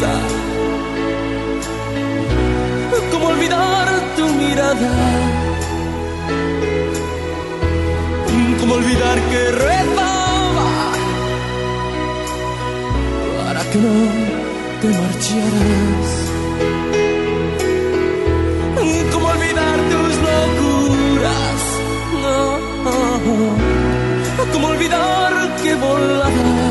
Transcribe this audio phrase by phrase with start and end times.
[0.00, 0.12] Sonrisa?
[3.12, 4.90] ¿Cómo olvidar tu mirada?
[8.60, 10.68] ¿Cómo olvidar que rezaba
[13.44, 13.94] para que no
[14.80, 16.08] te marcharas?
[19.12, 21.62] ¿Cómo olvidar tus locuras?
[22.22, 22.38] No.
[24.52, 26.70] ¿Cómo olvidar que volabas?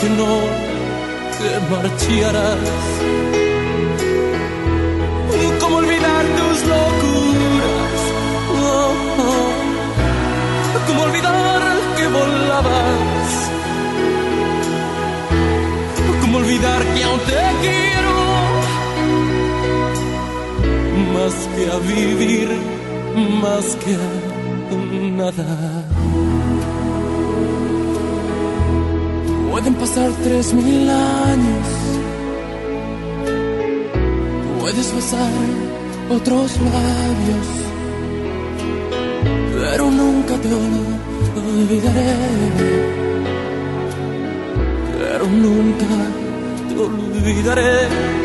[0.00, 0.32] Que no
[1.38, 2.58] te marcharas?
[5.60, 8.00] ¿Cómo olvidar tus locuras?
[10.86, 11.62] ¿Cómo olvidar
[11.96, 13.30] que volabas?
[16.20, 18.14] ¿Cómo olvidar que aún te quiero?
[21.14, 22.48] Más que a vivir,
[23.42, 24.28] más que a
[25.16, 25.97] nada.
[30.28, 31.66] Tres mil años.
[34.60, 35.32] Puedes besar
[36.10, 37.48] otros labios.
[39.60, 40.48] Pero nunca te
[41.48, 42.14] olvidaré
[44.98, 45.86] pero nunca
[46.68, 48.17] te olvidaré.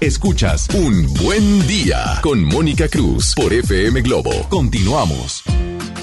[0.00, 4.32] Escuchas Un Buen Día con Mónica Cruz por FM Globo.
[4.48, 5.44] Continuamos.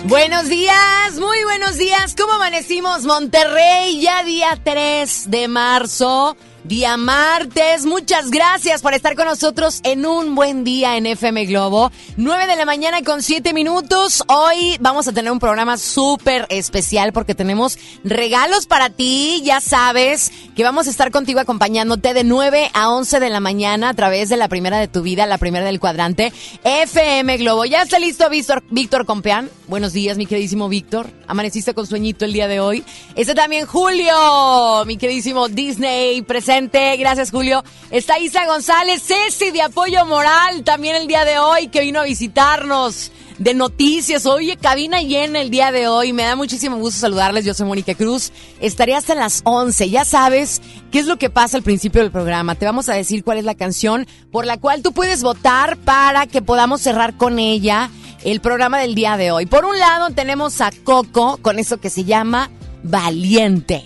[0.06, 2.16] Buenos días, muy buenos días.
[2.18, 3.04] ¿Cómo amanecimos?
[3.04, 6.38] Monterrey, ya día 3 de marzo.
[6.64, 7.86] Día martes.
[7.86, 11.92] Muchas gracias por estar con nosotros en un buen día en FM Globo.
[12.18, 14.24] 9 de la mañana con 7 minutos.
[14.28, 19.42] Hoy vamos a tener un programa súper especial porque tenemos regalos para ti.
[19.44, 23.90] Ya sabes que vamos a estar contigo acompañándote de 9 a 11 de la mañana
[23.90, 26.34] a través de la primera de tu vida, la primera del cuadrante,
[26.64, 27.66] FM Globo.
[27.66, 29.50] ¿Ya está listo Víctor, Víctor Compeán?
[29.68, 31.10] Buenos días, mi queridísimo Víctor.
[31.28, 32.84] ¿Amaneciste con sueñito el día de hoy?
[33.16, 36.49] Este también Julio, mi queridísimo Disney presente.
[36.98, 37.64] Gracias, Julio.
[37.92, 42.06] Está Isa González, Ceci de Apoyo Moral, también el día de hoy, que vino a
[42.06, 44.26] visitarnos de noticias.
[44.26, 46.12] Oye, cabina llena el día de hoy.
[46.12, 47.46] Me da muchísimo gusto saludarles.
[47.46, 48.32] Yo soy Mónica Cruz.
[48.62, 49.92] Estaré hasta las 11.
[49.92, 50.60] Ya sabes
[50.92, 52.56] qué es lo que pasa al principio del programa.
[52.56, 56.26] Te vamos a decir cuál es la canción por la cual tú puedes votar para
[56.26, 57.92] que podamos cerrar con ella
[58.24, 59.46] el programa del día de hoy.
[59.46, 62.50] Por un lado tenemos a Coco con eso que se llama
[62.82, 63.86] Valiente.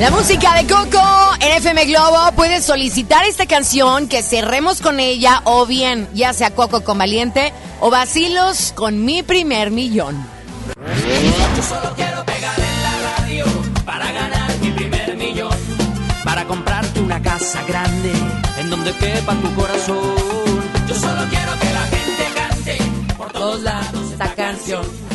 [0.00, 1.00] La música de Coco
[1.38, 2.32] en FM Globo.
[2.34, 7.52] Puedes solicitar esta canción, que cerremos con ella, o bien, ya sea Coco con Valiente
[7.78, 10.16] o Vacilos con mi primer millón.
[11.56, 13.44] Yo solo quiero pegar en la radio
[13.86, 15.56] para ganar mi primer millón.
[16.24, 18.12] Para comprarte una casa grande
[18.58, 20.16] en donde quepa tu corazón.
[20.88, 22.78] Yo solo quiero que la gente cante
[23.16, 25.13] por todos lados esta canción.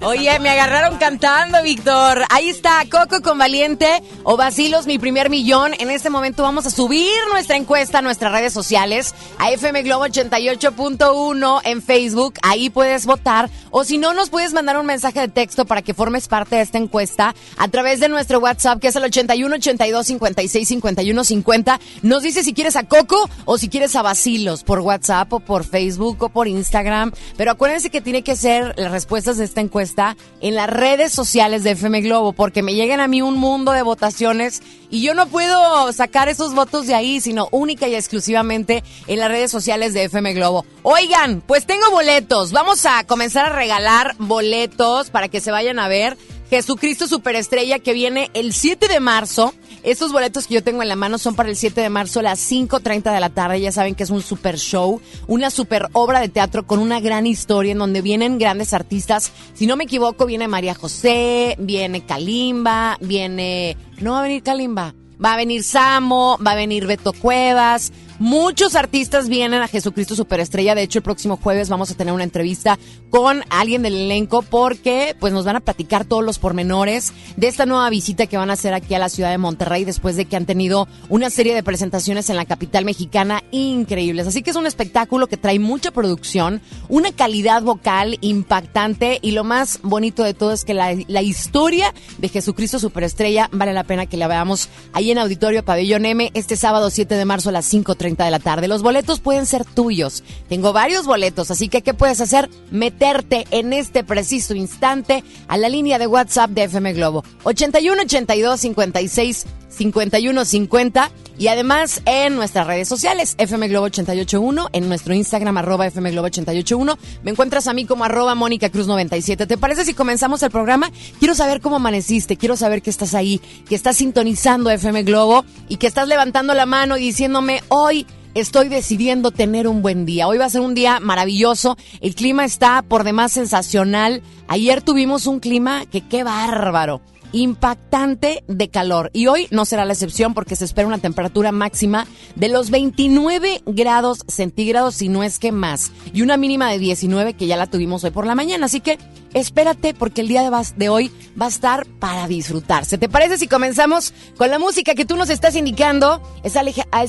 [0.00, 2.22] Oye, me agarraron cantando, Víctor.
[2.30, 5.72] Ahí está, Coco con Valiente o Basilos, mi primer millón.
[5.80, 10.06] En este momento vamos a subir nuestra encuesta a nuestras redes sociales, a FM Globo
[10.06, 12.34] 88.1 en Facebook.
[12.42, 13.50] Ahí puedes votar.
[13.70, 16.62] O si no, nos puedes mandar un mensaje de texto para que formes parte de
[16.62, 21.80] esta encuesta a través de nuestro WhatsApp, que es el 81 82 56 51 50.
[22.02, 25.64] Nos dice si quieres a Coco o si quieres a Basilos por WhatsApp o por
[25.64, 27.10] Facebook o por Instagram.
[27.36, 31.12] Pero acuérdense que tiene que ser las respuestas de esta encuesta está en las redes
[31.12, 35.14] sociales de FM Globo, porque me llegan a mí un mundo de votaciones y yo
[35.14, 39.94] no puedo sacar esos votos de ahí, sino única y exclusivamente en las redes sociales
[39.94, 40.64] de FM Globo.
[40.82, 42.52] Oigan, pues tengo boletos.
[42.52, 46.16] Vamos a comenzar a regalar boletos para que se vayan a ver
[46.50, 49.54] Jesucristo Superestrella que viene el 7 de marzo.
[49.90, 52.24] Estos boletos que yo tengo en la mano son para el 7 de marzo a
[52.24, 53.58] las 5.30 de la tarde.
[53.58, 57.26] Ya saben que es un super show, una super obra de teatro con una gran
[57.26, 59.32] historia en donde vienen grandes artistas.
[59.54, 63.78] Si no me equivoco, viene María José, viene Kalimba, viene...
[63.98, 64.94] No va a venir Kalimba.
[65.24, 70.74] Va a venir Samo, va a venir Beto Cuevas, Muchos artistas vienen a Jesucristo Superestrella.
[70.74, 72.76] De hecho, el próximo jueves vamos a tener una entrevista
[73.10, 77.64] con alguien del elenco porque pues nos van a platicar todos los pormenores de esta
[77.64, 80.34] nueva visita que van a hacer aquí a la ciudad de Monterrey después de que
[80.34, 84.26] han tenido una serie de presentaciones en la capital mexicana increíbles.
[84.26, 89.44] Así que es un espectáculo que trae mucha producción, una calidad vocal impactante y lo
[89.44, 94.06] más bonito de todo es que la, la historia de Jesucristo Superestrella vale la pena
[94.06, 97.72] que la veamos ahí en Auditorio Pabellón M este sábado 7 de marzo a las
[97.72, 98.68] 5.30 de la tarde.
[98.68, 100.22] Los boletos pueden ser tuyos.
[100.48, 102.48] Tengo varios boletos, así que ¿qué puedes hacer?
[102.70, 107.24] Meterte en este preciso instante a la línea de WhatsApp de FM Globo.
[107.44, 114.88] 81 82 56 51 50 y además en nuestras redes sociales, FM Globo 881, en
[114.88, 116.98] nuestro Instagram, arroba FM Globo 881.
[117.22, 119.46] Me encuentras a mí como arroba Mónica Cruz 97.
[119.46, 120.90] ¿Te parece si comenzamos el programa?
[121.20, 125.76] Quiero saber cómo amaneciste, quiero saber que estás ahí, que estás sintonizando FM Globo y
[125.76, 130.26] que estás levantando la mano y diciéndome, hoy estoy decidiendo tener un buen día.
[130.26, 131.76] Hoy va a ser un día maravilloso.
[132.00, 134.22] El clima está por demás sensacional.
[134.48, 137.00] Ayer tuvimos un clima que qué bárbaro
[137.32, 139.10] impactante de calor.
[139.12, 143.62] Y hoy no será la excepción porque se espera una temperatura máxima de los 29
[143.66, 145.92] grados centígrados, si no es que más.
[146.12, 148.66] Y una mínima de 19 que ya la tuvimos hoy por la mañana.
[148.66, 148.98] Así que
[149.34, 152.98] espérate porque el día de hoy va a estar para disfrutarse.
[152.98, 156.22] ¿Te parece si comenzamos con la música que tú nos estás indicando?
[156.42, 156.56] Es,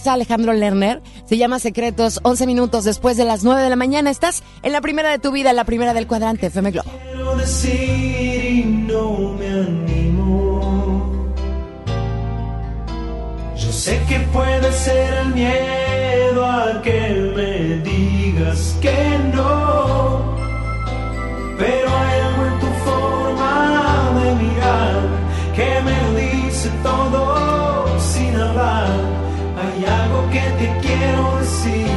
[0.07, 1.01] Alejandro Lerner.
[1.27, 2.19] Se llama Secretos.
[2.23, 4.09] 11 minutos después de las 9 de la mañana.
[4.09, 6.89] Estás en la primera de tu vida, la primera del cuadrante FM Globo.
[13.59, 20.35] Yo sé que puede ser el miedo a que me digas que no,
[21.57, 23.53] pero hay algo en tu forma
[24.17, 24.95] de mirar
[25.53, 28.87] que me dice todo sin hablar.
[29.61, 31.87] Hay algo que te quiero decir,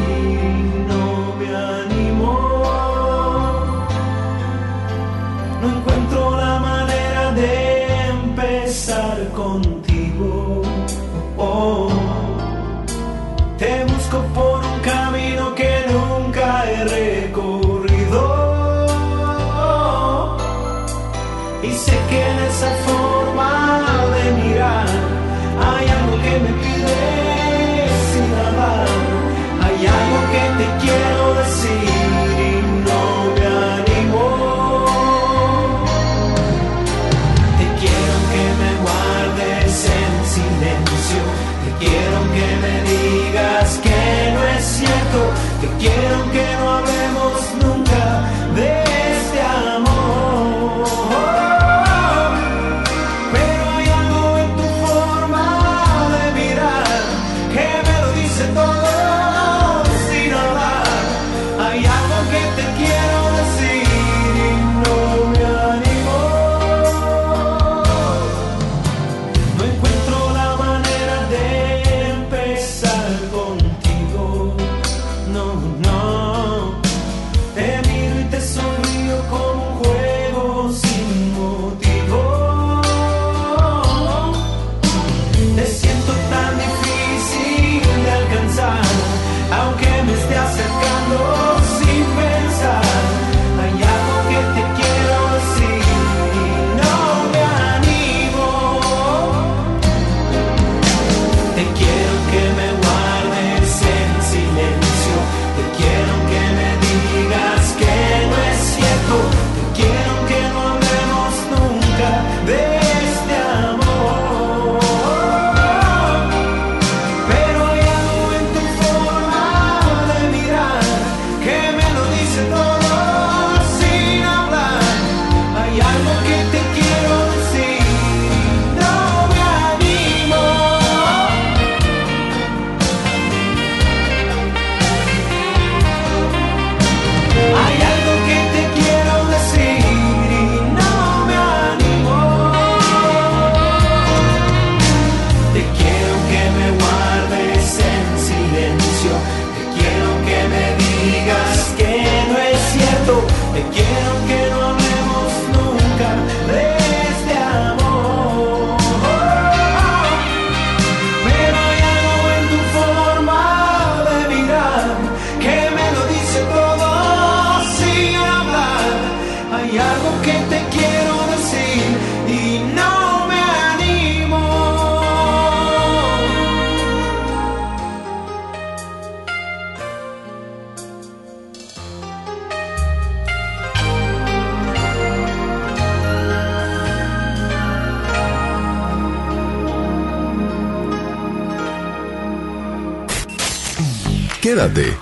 [0.89, 2.33] no me animo.
[5.61, 7.55] No encuentro la manera de
[8.11, 9.02] empezar.
[11.45, 11.92] oh.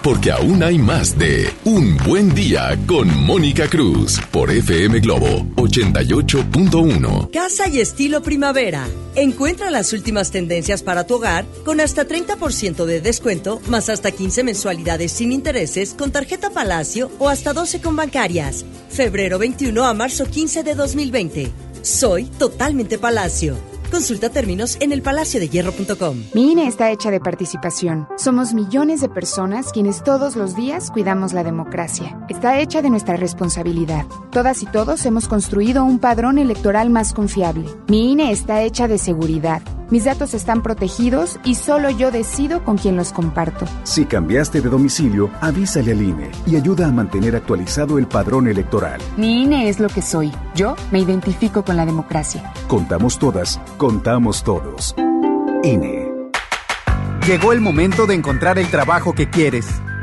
[0.02, 7.30] Porque aún hay más de Un Buen Día con Mónica Cruz por FM Globo 88.1.
[7.30, 8.88] Casa y estilo primavera.
[9.16, 14.44] Encuentra las últimas tendencias para tu hogar con hasta 30% de descuento, más hasta 15
[14.44, 18.64] mensualidades sin intereses con tarjeta Palacio o hasta 12 con bancarias.
[18.88, 21.50] Febrero 21 a marzo 15 de 2020.
[21.82, 23.69] Soy totalmente Palacio.
[23.90, 26.24] Consulta términos en elpalaciodehierro.com.
[26.32, 28.06] Mi INE está hecha de participación.
[28.16, 32.24] Somos millones de personas quienes todos los días cuidamos la democracia.
[32.28, 34.06] Está hecha de nuestra responsabilidad.
[34.30, 37.66] Todas y todos hemos construido un padrón electoral más confiable.
[37.88, 39.62] Mi INE está hecha de seguridad.
[39.90, 43.66] Mis datos están protegidos y solo yo decido con quién los comparto.
[43.82, 49.00] Si cambiaste de domicilio, avísale al INE y ayuda a mantener actualizado el padrón electoral.
[49.16, 50.30] Mi INE es lo que soy.
[50.54, 52.52] Yo me identifico con la democracia.
[52.68, 54.94] Contamos todas, contamos todos.
[55.64, 56.08] INE.
[57.26, 59.66] Llegó el momento de encontrar el trabajo que quieres.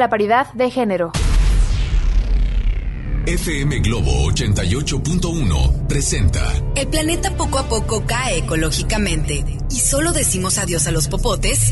[0.09, 1.11] Paridad de Género.
[3.25, 6.41] FM Globo 88.1 presenta.
[6.75, 11.71] El planeta poco a poco cae ecológicamente y solo decimos adiós a los popotes.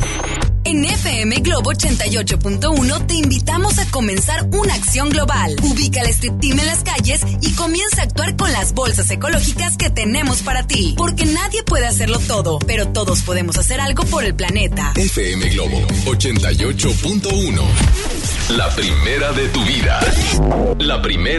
[0.64, 5.56] En FM Globo 88.1 te invitamos a comenzar una acción global.
[5.64, 9.76] Ubica el strip team en las calles y comienza a actuar con las bolsas ecológicas
[9.78, 10.94] que tenemos para ti.
[10.96, 14.94] Porque nadie puede hacerlo todo, pero todos podemos hacer algo por el planeta.
[14.96, 17.62] FM Globo 88.1.
[18.50, 20.00] La primera de tu vida.
[20.80, 21.39] La primera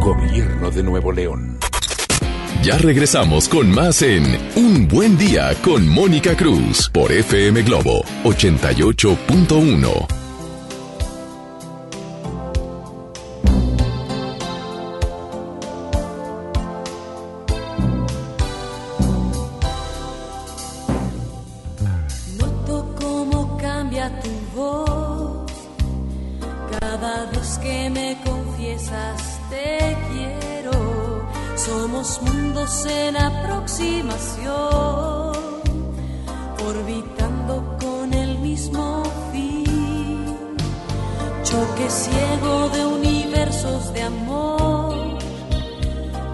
[0.00, 1.58] Gobierno de Nuevo León.
[2.62, 4.24] Ya regresamos con más en
[4.56, 10.29] Un Buen Día con Mónica Cruz por FM Globo 88.1.
[32.02, 35.36] Somos mundos en aproximación,
[36.66, 40.56] orbitando con el mismo fin.
[41.44, 45.18] Choque ciego de universos de amor,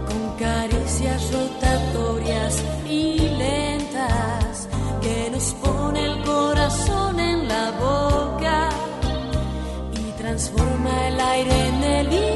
[0.07, 4.69] con caricias rotatorias y lentas
[5.03, 8.69] que nos pone el corazón en la boca
[9.95, 12.36] y transforma el aire en elixir.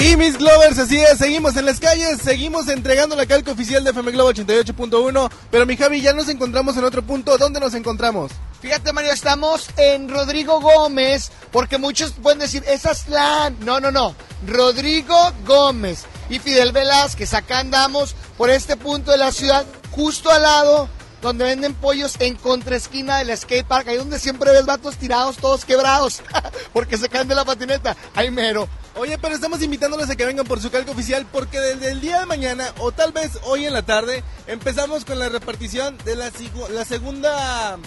[0.00, 3.90] Y mis Glovers, así es, seguimos en las calles, seguimos entregando la calca oficial de
[3.90, 8.30] FM Globo 88.1, pero mi Javi, ya nos encontramos en otro punto, ¿dónde nos encontramos?
[8.60, 13.50] Fíjate, Mario, estamos en Rodrigo Gómez, porque muchos pueden decir, esa es la...
[13.60, 14.14] No, no, no.
[14.46, 20.42] Rodrigo Gómez y Fidel Velázquez, acá andamos por este punto de la ciudad, justo al
[20.42, 20.88] lado
[21.22, 25.64] donde venden pollos en contraesquina del skate park, ahí donde siempre ves vatos tirados, todos
[25.64, 26.22] quebrados,
[26.72, 27.96] porque se caen de la patineta.
[28.14, 28.68] Ahí mero.
[28.94, 32.18] Oye, pero estamos invitándolos a que vengan por su calca oficial porque desde el día
[32.20, 36.84] de mañana o tal vez hoy en la tarde empezamos con la repartición de la
[36.84, 37.78] segunda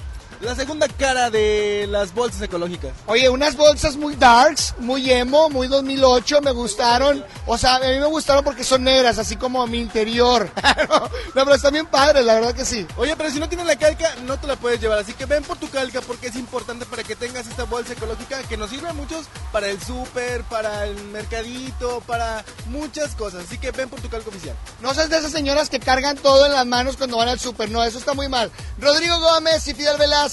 [0.41, 2.91] la segunda cara de las bolsas ecológicas.
[3.05, 7.23] Oye, unas bolsas muy darks, muy emo, muy 2008, me gustaron.
[7.45, 10.49] O sea, a mí me gustaron porque son negras, así como mi interior.
[11.35, 12.87] no, pero están bien padres, la verdad que sí.
[12.97, 14.99] Oye, pero si no tienes la calca, no te la puedes llevar.
[14.99, 18.41] Así que ven por tu calca porque es importante para que tengas esta bolsa ecológica
[18.43, 23.45] que nos sirve a muchos para el súper, para el mercadito, para muchas cosas.
[23.45, 24.55] Así que ven por tu calca oficial.
[24.81, 27.69] No seas de esas señoras que cargan todo en las manos cuando van al súper.
[27.69, 28.51] No, eso está muy mal.
[28.79, 30.30] Rodrigo Gómez y Fidel Velázquez,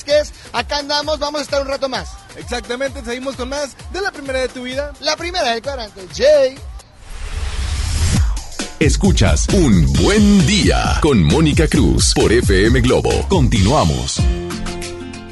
[0.52, 2.10] acá andamos, vamos a estar un rato más.
[2.36, 4.92] Exactamente, seguimos con más de la primera de tu vida.
[5.00, 6.06] La primera del cuadrante.
[6.14, 6.56] Jay.
[8.80, 13.10] Escuchas Un Buen Día con Mónica Cruz por FM Globo.
[13.28, 14.20] Continuamos.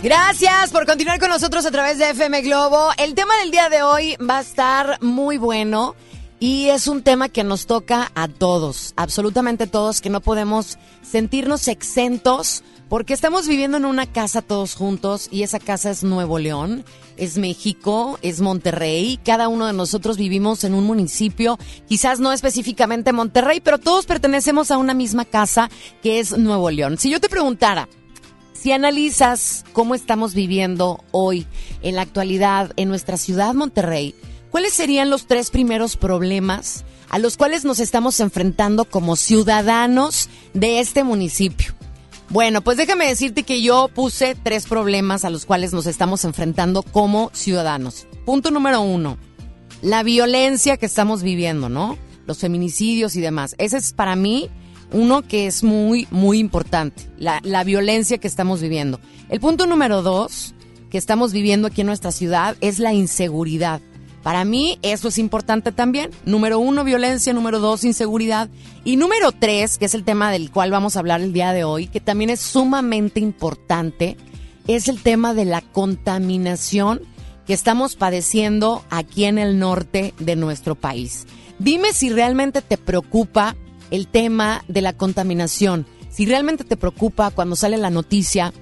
[0.03, 2.91] Gracias por continuar con nosotros a través de FM Globo.
[2.99, 5.95] El tema del día de hoy va a estar muy bueno
[6.39, 11.69] y es un tema que nos toca a todos, absolutamente todos, que no podemos sentirnos
[11.69, 16.85] exentos porque estamos viviendo en una casa todos juntos y esa casa es Nuevo León,
[17.17, 19.19] es México, es Monterrey.
[19.25, 24.71] Cada uno de nosotros vivimos en un municipio, quizás no específicamente Monterrey, pero todos pertenecemos
[24.71, 25.69] a una misma casa
[26.03, 26.99] que es Nuevo León.
[26.99, 27.89] Si yo te preguntara,
[28.53, 31.47] si analizas cómo estamos viviendo hoy,
[31.83, 34.15] en la actualidad, en nuestra ciudad Monterrey,
[34.51, 40.81] ¿cuáles serían los tres primeros problemas a los cuales nos estamos enfrentando como ciudadanos de
[40.81, 41.76] este municipio?
[42.29, 46.83] Bueno, pues déjame decirte que yo puse tres problemas a los cuales nos estamos enfrentando
[46.83, 48.09] como ciudadanos.
[48.25, 49.17] Punto número uno,
[49.81, 51.97] la violencia que estamos viviendo, ¿no?
[52.27, 53.55] Los feminicidios y demás.
[53.59, 54.51] Ese es para mí
[54.93, 59.01] uno que es muy, muy importante, la, la violencia que estamos viviendo.
[59.29, 60.55] El punto número dos
[60.91, 63.81] que estamos viviendo aquí en nuestra ciudad es la inseguridad.
[64.27, 66.11] Para mí eso es importante también.
[66.25, 67.33] Número uno, violencia.
[67.33, 68.49] Número dos, inseguridad.
[68.83, 71.63] Y número tres, que es el tema del cual vamos a hablar el día de
[71.63, 74.17] hoy, que también es sumamente importante,
[74.67, 77.03] es el tema de la contaminación
[77.47, 81.29] que estamos padeciendo aquí en el norte de nuestro país.
[81.61, 83.55] Dime si realmente te preocupa
[83.93, 88.53] el tema de la contaminación, si realmente te preocupa cuando sale la noticia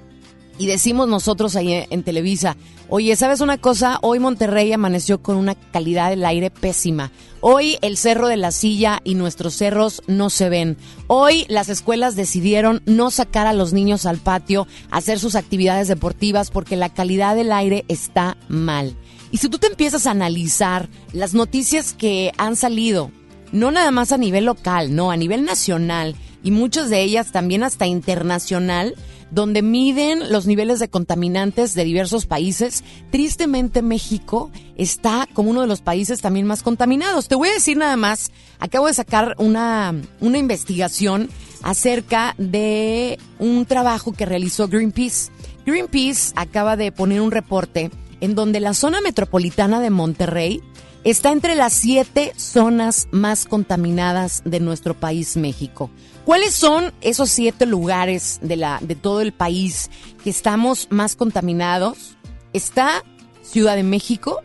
[0.59, 2.57] y decimos nosotros ahí en Televisa,
[2.89, 3.99] oye, ¿sabes una cosa?
[4.03, 7.11] Hoy Monterrey amaneció con una calidad del aire pésima.
[7.41, 10.77] Hoy el Cerro de la Silla y nuestros cerros no se ven.
[11.09, 15.89] Hoy las escuelas decidieron no sacar a los niños al patio a hacer sus actividades
[15.89, 18.97] deportivas porque la calidad del aire está mal.
[19.31, 23.11] Y si tú te empiezas a analizar las noticias que han salido,
[23.51, 26.15] no nada más a nivel local, no, a nivel nacional
[26.45, 28.95] y muchas de ellas también hasta internacional,
[29.35, 32.85] donde miden los niveles de contaminantes de diversos países.
[33.11, 37.27] Tristemente México está como uno de los países también más contaminados.
[37.27, 41.29] Te voy a decir nada más, acabo de sacar una, una investigación
[41.63, 45.33] acerca de un trabajo que realizó Greenpeace.
[45.67, 50.63] Greenpeace acaba de poner un reporte en donde la zona metropolitana de Monterrey
[51.03, 55.91] está entre las siete zonas más contaminadas de nuestro país, México.
[56.25, 59.91] ¿Cuáles son esos siete lugares de, la, de todo el país
[60.23, 62.17] que estamos más contaminados?
[62.55, 63.05] Está
[63.43, 64.41] Ciudad de México,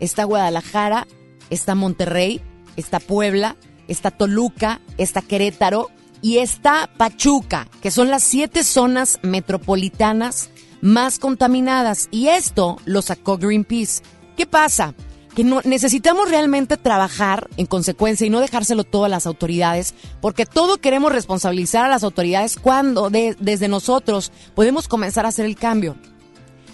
[0.00, 1.06] está Guadalajara,
[1.48, 2.40] está Monterrey,
[2.76, 5.90] está Puebla, está Toluca, está Querétaro
[6.20, 12.08] y está Pachuca, que son las siete zonas metropolitanas más contaminadas.
[12.10, 14.02] Y esto lo sacó Greenpeace.
[14.36, 14.94] ¿Qué pasa?
[15.34, 20.46] Que no, necesitamos realmente trabajar en consecuencia y no dejárselo todo a las autoridades, porque
[20.46, 25.56] todo queremos responsabilizar a las autoridades cuando de- desde nosotros podemos comenzar a hacer el
[25.56, 25.96] cambio.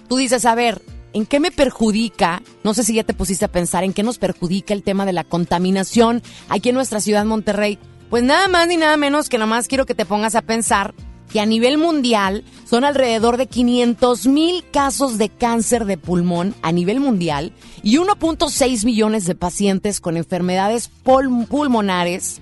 [0.09, 0.81] Tú dices, a ver,
[1.12, 2.42] ¿en qué me perjudica?
[2.64, 5.12] No sé si ya te pusiste a pensar en qué nos perjudica el tema de
[5.12, 7.79] la contaminación aquí en nuestra ciudad Monterrey.
[8.09, 10.95] Pues nada más ni nada menos que nomás quiero que te pongas a pensar
[11.37, 16.72] que a nivel mundial son alrededor de 500 mil casos de cáncer de pulmón a
[16.72, 22.40] nivel mundial y 1.6 millones de pacientes con enfermedades pul- pulmonares.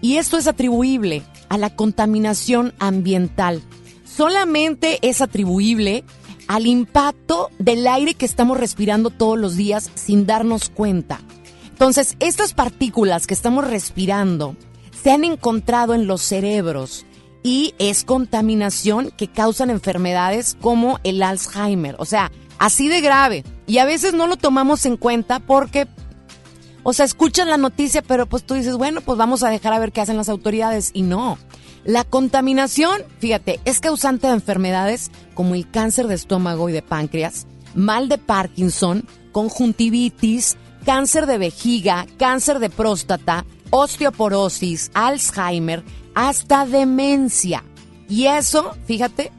[0.00, 3.62] Y esto es atribuible a la contaminación ambiental.
[4.04, 6.04] Solamente es atribuible
[6.46, 11.18] al impacto del aire que estamos respirando todos los días sin darnos cuenta.
[11.70, 14.54] Entonces, estas partículas que estamos respirando
[15.02, 17.04] se han encontrado en los cerebros
[17.46, 21.94] y es contaminación que causan enfermedades como el Alzheimer.
[22.00, 23.44] O sea, así de grave.
[23.68, 25.86] Y a veces no lo tomamos en cuenta porque,
[26.82, 29.78] o sea, escuchas la noticia, pero pues tú dices, bueno, pues vamos a dejar a
[29.78, 30.90] ver qué hacen las autoridades.
[30.92, 31.38] Y no.
[31.84, 37.46] La contaminación, fíjate, es causante de enfermedades como el cáncer de estómago y de páncreas,
[37.76, 45.84] mal de Parkinson, conjuntivitis, cáncer de vejiga, cáncer de próstata, osteoporosis, Alzheimer,
[46.16, 47.62] hasta demencia.
[48.08, 49.30] Y eso, fíjate,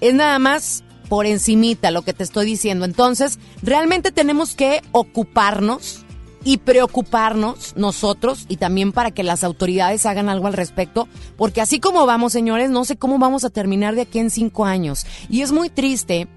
[0.00, 2.84] es nada más por encimita lo que te estoy diciendo.
[2.84, 6.04] Entonces, realmente tenemos que ocuparnos
[6.44, 11.80] y preocuparnos nosotros y también para que las autoridades hagan algo al respecto, porque así
[11.80, 15.06] como vamos, señores, no sé cómo vamos a terminar de aquí en cinco años.
[15.30, 16.28] Y es muy triste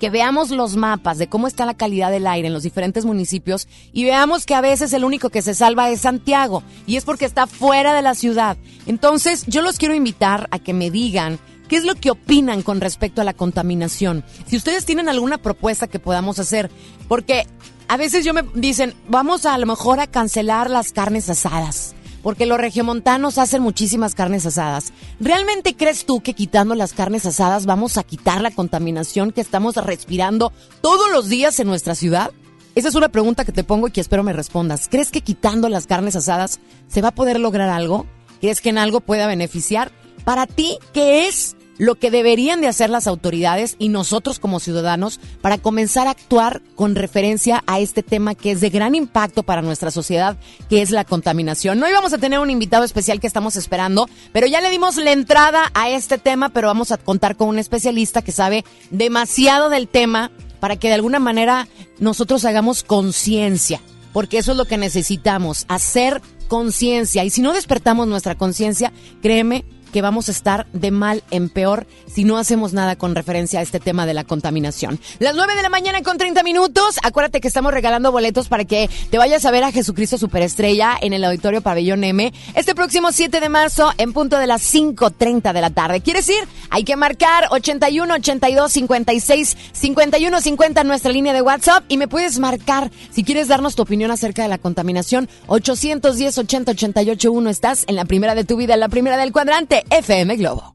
[0.00, 3.68] que veamos los mapas de cómo está la calidad del aire en los diferentes municipios
[3.92, 7.26] y veamos que a veces el único que se salva es Santiago y es porque
[7.26, 8.56] está fuera de la ciudad.
[8.86, 12.80] Entonces, yo los quiero invitar a que me digan qué es lo que opinan con
[12.80, 14.24] respecto a la contaminación.
[14.46, 16.70] Si ustedes tienen alguna propuesta que podamos hacer,
[17.06, 17.46] porque
[17.86, 21.94] a veces yo me dicen, vamos a, a lo mejor a cancelar las carnes asadas
[22.22, 24.92] porque los regiomontanos hacen muchísimas carnes asadas.
[25.20, 29.76] ¿Realmente crees tú que quitando las carnes asadas vamos a quitar la contaminación que estamos
[29.76, 32.30] respirando todos los días en nuestra ciudad?
[32.74, 34.88] Esa es una pregunta que te pongo y que espero me respondas.
[34.88, 38.06] ¿Crees que quitando las carnes asadas se va a poder lograr algo?
[38.40, 39.90] ¿Crees que en algo pueda beneficiar?
[40.24, 45.18] Para ti, ¿qué es lo que deberían de hacer las autoridades y nosotros como ciudadanos
[45.40, 49.62] para comenzar a actuar con referencia a este tema que es de gran impacto para
[49.62, 50.36] nuestra sociedad,
[50.68, 51.78] que es la contaminación.
[51.78, 55.12] No íbamos a tener un invitado especial que estamos esperando, pero ya le dimos la
[55.12, 59.88] entrada a este tema, pero vamos a contar con un especialista que sabe demasiado del
[59.88, 61.66] tema para que de alguna manera
[61.98, 63.80] nosotros hagamos conciencia,
[64.12, 67.24] porque eso es lo que necesitamos, hacer conciencia.
[67.24, 71.86] Y si no despertamos nuestra conciencia, créeme que vamos a estar de mal en peor
[72.06, 74.98] si no hacemos nada con referencia a este tema de la contaminación.
[75.18, 76.96] Las 9 de la mañana con 30 minutos.
[77.02, 81.12] Acuérdate que estamos regalando boletos para que te vayas a ver a Jesucristo Superestrella en
[81.12, 85.60] el Auditorio Pabellón M este próximo 7 de marzo en punto de las 5.30 de
[85.60, 86.00] la tarde.
[86.00, 86.46] ¿Quieres ir?
[86.70, 92.38] Hay que marcar 81 82 56 51 50 nuestra línea de WhatsApp y me puedes
[92.38, 97.84] marcar si quieres darnos tu opinión acerca de la contaminación 810 80 88 1 estás
[97.88, 100.74] en la primera de tu vida, en la primera del cuadrante FM Globo.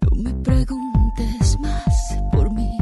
[0.00, 2.76] No me preguntes más por mí,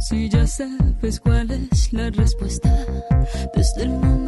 [0.00, 2.86] si ya sabes cuál es la respuesta
[3.54, 4.21] desde el momento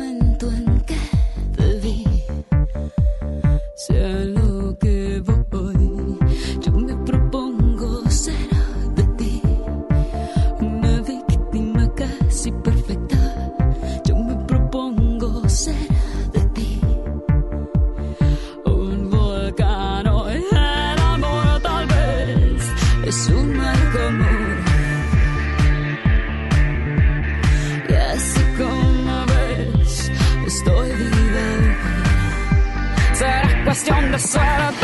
[34.16, 34.83] Será cuestión de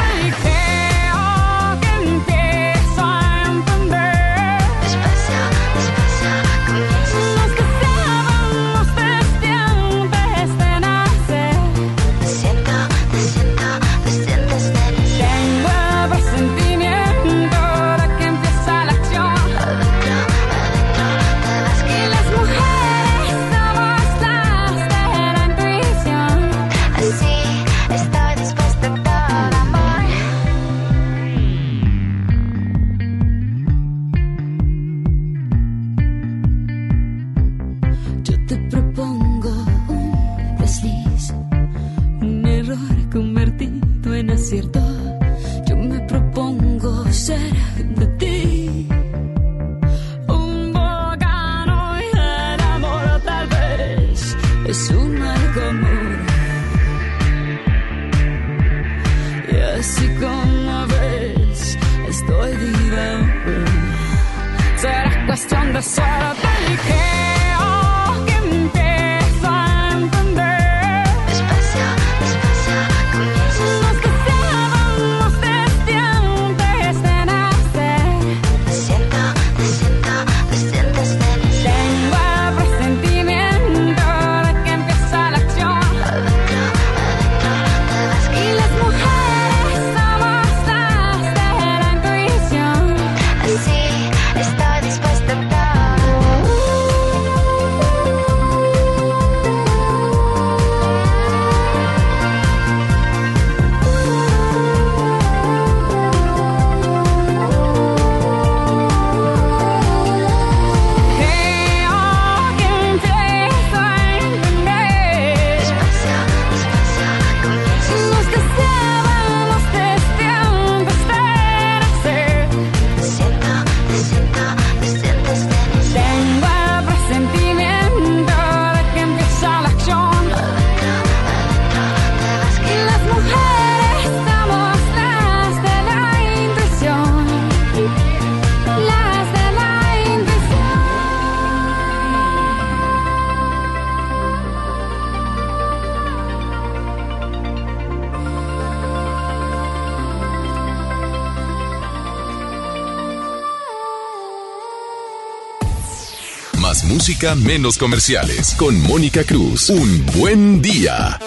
[157.44, 158.54] menos comerciales.
[158.54, 159.68] Con Mónica Cruz.
[159.68, 161.18] Un buen día.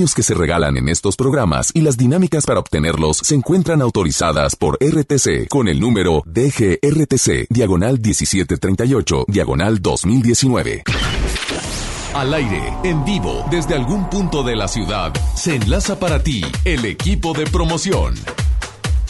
[0.00, 4.78] Que se regalan en estos programas y las dinámicas para obtenerlos se encuentran autorizadas por
[4.80, 10.84] RTC con el número DGRTC, diagonal 1738, diagonal 2019.
[12.14, 16.86] Al aire, en vivo, desde algún punto de la ciudad, se enlaza para ti el
[16.86, 18.14] equipo de promoción.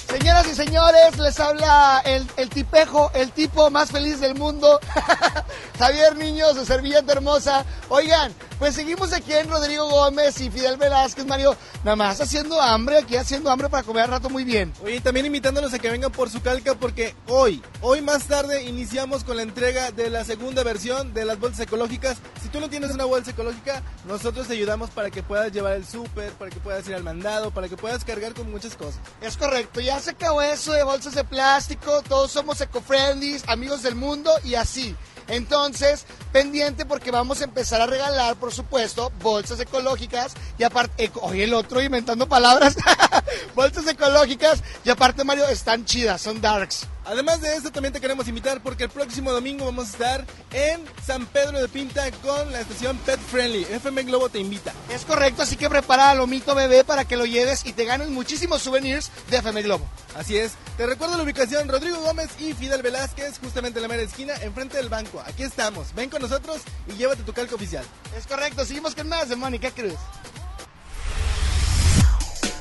[0.09, 4.81] Señoras y señores, les habla el, el tipejo, el tipo más feliz del mundo.
[5.79, 7.65] Javier Niños de Servilleta Hermosa.
[7.89, 11.57] Oigan, pues seguimos aquí en Rodrigo Gómez y Fidel Velázquez, Mario.
[11.83, 14.75] Nada más haciendo hambre, aquí haciendo hambre para comer al rato muy bien.
[14.85, 19.25] Oye, también invitándolos a que vengan por su calca porque hoy, hoy más tarde iniciamos
[19.25, 22.19] con la entrega de la segunda versión de las bolsas ecológicas.
[22.43, 25.87] Si tú no tienes una bolsa ecológica, nosotros te ayudamos para que puedas llevar el
[25.87, 29.01] súper, para que puedas ir al mandado, para que puedas cargar con muchas cosas.
[29.23, 33.95] Es correcto, ya se acabó eso de bolsas de plástico, todos somos eco-friendly, amigos del
[33.95, 34.95] mundo y así.
[35.31, 41.21] Entonces, pendiente porque vamos a empezar a regalar, por supuesto, bolsas ecológicas y aparte, eco-
[41.23, 42.77] oye el otro inventando palabras,
[43.55, 46.87] bolsas ecológicas y aparte Mario, están chidas, son darks.
[47.05, 50.85] Además de esto, también te queremos invitar porque el próximo domingo vamos a estar en
[51.05, 53.63] San Pedro de Pinta con la estación Pet Friendly.
[53.63, 54.73] FM Globo te invita.
[54.91, 58.11] Es correcto, así que prepara lo mito bebé para que lo lleves y te ganes
[58.11, 59.89] muchísimos souvenirs de FM Globo.
[60.15, 60.53] Así es.
[60.77, 64.77] Te recuerdo la ubicación Rodrigo Gómez y Fidel Velázquez, justamente en la mera esquina, enfrente
[64.77, 65.23] del banco.
[65.27, 65.95] Aquí estamos.
[65.95, 67.85] Ven con nosotros y llévate tu calca oficial.
[68.17, 69.99] Es correcto, seguimos con más de Mónica Cruz.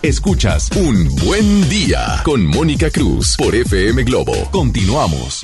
[0.01, 4.31] Escuchas Un Buen Día con Mónica Cruz por FM Globo.
[4.49, 5.41] Continuamos.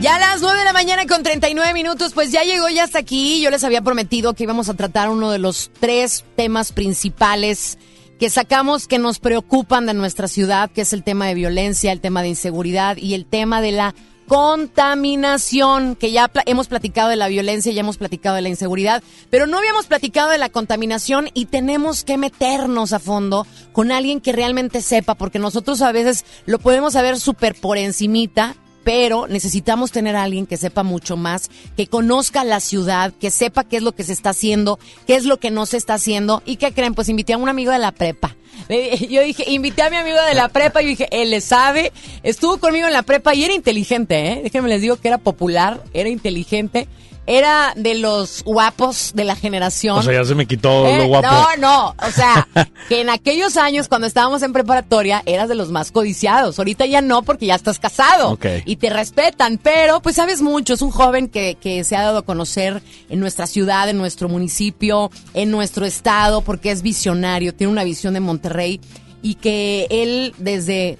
[0.00, 3.00] Ya a las 9 de la mañana con 39 minutos, pues ya llegó ya hasta
[3.00, 3.42] aquí.
[3.42, 7.76] Yo les había prometido que íbamos a tratar uno de los tres temas principales
[8.20, 12.00] que sacamos que nos preocupan de nuestra ciudad, que es el tema de violencia, el
[12.00, 13.96] tema de inseguridad y el tema de la
[14.26, 19.46] contaminación, que ya hemos platicado de la violencia, ya hemos platicado de la inseguridad, pero
[19.46, 24.32] no habíamos platicado de la contaminación y tenemos que meternos a fondo con alguien que
[24.32, 28.56] realmente sepa, porque nosotros a veces lo podemos saber súper por encimita,
[28.86, 33.64] pero necesitamos tener a alguien que sepa mucho más, que conozca la ciudad, que sepa
[33.64, 34.78] qué es lo que se está haciendo,
[35.08, 36.40] qué es lo que no se está haciendo.
[36.46, 36.94] ¿Y qué creen?
[36.94, 38.36] Pues invité a un amigo de la prepa.
[38.68, 41.92] Eh, Yo dije, invité a mi amigo de la prepa y dije, él le sabe.
[42.22, 44.40] Estuvo conmigo en la prepa y era inteligente, ¿eh?
[44.44, 46.86] Déjenme les digo que era popular, era inteligente.
[47.26, 49.98] Era de los guapos de la generación.
[49.98, 51.28] O sea, ya se me quitó Eh, lo guapo.
[51.28, 52.46] No, no, o sea,
[52.88, 56.58] que en aquellos años cuando estábamos en preparatoria eras de los más codiciados.
[56.58, 58.46] Ahorita ya no porque ya estás casado Ok.
[58.64, 62.18] y te respetan, pero pues sabes mucho, es un joven que, que se ha dado
[62.18, 67.72] a conocer en nuestra ciudad, en nuestro municipio, en nuestro estado, porque es visionario, tiene
[67.72, 68.80] una visión de Monterrey
[69.22, 70.98] y que él desde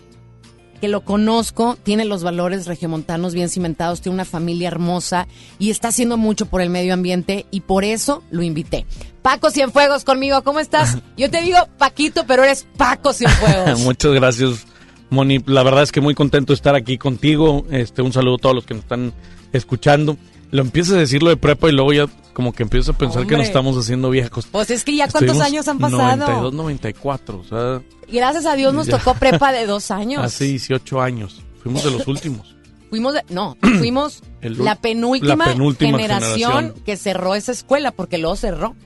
[0.77, 5.27] que lo conozco, tiene los valores regiomontanos bien cimentados, tiene una familia hermosa
[5.59, 8.87] y está haciendo mucho por el medio ambiente y por eso lo invité.
[9.22, 10.99] Paco Cienfuegos conmigo, ¿cómo estás?
[11.16, 13.81] Yo te digo Paquito, pero eres Paco Cienfuegos.
[13.85, 14.66] Muchas gracias,
[15.11, 15.41] Moni.
[15.47, 17.66] La verdad es que muy contento de estar aquí contigo.
[17.70, 19.12] Este, un saludo a todos los que nos están
[19.53, 20.16] escuchando.
[20.51, 23.26] Lo empiezas a decir lo de prepa y luego ya como que empiezo a pensar
[23.26, 24.47] que nos estamos haciendo viejos.
[24.51, 26.16] Pues es que ya cuántos Estuvimos años han pasado.
[26.16, 27.82] 92, 94, o sea,
[28.12, 28.99] Gracias a Dios nos Ya.
[28.99, 30.22] tocó prepa de dos años.
[30.24, 31.42] hace 18 años.
[31.62, 32.55] Fuimos de los últimos.
[32.90, 36.84] Fuimos, de- no, fuimos El la penúltima, la penúltima generación, generación.
[36.84, 38.76] que cerró esa escuela porque luego cerró,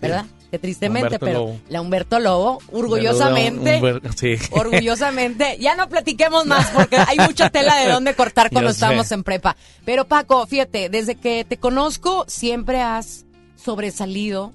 [0.00, 0.26] ¿verdad?
[0.54, 1.60] Que tristemente, Humberto pero Lobo.
[1.68, 3.80] la Humberto Lobo, orgullosamente,
[4.16, 4.36] sí.
[4.50, 8.76] orgullosamente, ya no platiquemos más porque hay mucha tela de dónde cortar cuando Ya sé.
[8.78, 9.56] estábamos en prepa.
[9.84, 13.26] Pero Paco, fíjate, desde que te conozco siempre has
[13.56, 14.52] sobresalido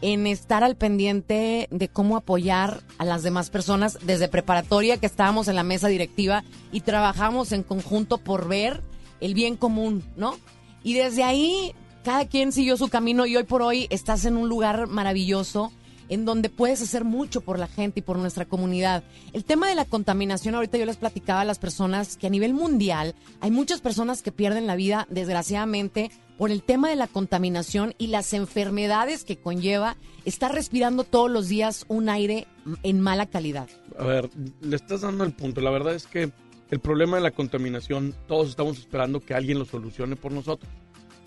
[0.00, 5.46] en estar al pendiente de cómo apoyar a las demás personas desde preparatoria que estábamos
[5.48, 6.42] en la mesa directiva
[6.72, 8.82] y trabajamos en conjunto por ver
[9.20, 10.36] el bien común, ¿no?
[10.82, 11.72] Y desde ahí
[12.02, 15.72] cada quien siguió su camino y hoy por hoy estás en un lugar maravilloso
[16.08, 19.02] en donde puedes hacer mucho por la gente y por nuestra comunidad.
[19.32, 22.52] El tema de la contaminación, ahorita yo les platicaba a las personas que a nivel
[22.52, 27.94] mundial hay muchas personas que pierden la vida, desgraciadamente, por el tema de la contaminación
[27.98, 32.46] y las enfermedades que conlleva estar respirando todos los días un aire
[32.82, 33.68] en mala calidad.
[33.98, 34.28] A ver,
[34.60, 35.60] le estás dando el punto.
[35.60, 36.30] La verdad es que
[36.70, 40.70] el problema de la contaminación, todos estamos esperando que alguien lo solucione por nosotros.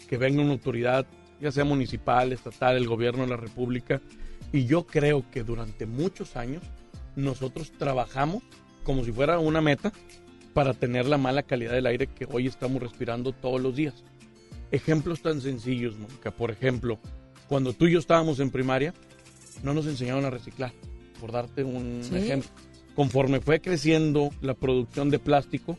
[0.08, 1.06] Que venga una autoridad,
[1.42, 4.02] ya sea municipal, estatal, el gobierno de la República.
[4.52, 6.64] Y yo creo que durante muchos años
[7.16, 8.44] nosotros trabajamos
[8.84, 9.92] como si fuera una meta
[10.54, 14.04] para tener la mala calidad del aire que hoy estamos respirando todos los días.
[14.72, 16.32] Ejemplos tan sencillos, Mónica.
[16.32, 17.00] Por ejemplo,
[17.48, 18.94] cuando tú y yo estábamos en primaria,
[19.64, 20.72] no nos enseñaron a reciclar,
[21.20, 22.16] por darte un Sí.
[22.16, 22.50] ejemplo.
[22.96, 25.78] Conforme fue creciendo la producción de plástico,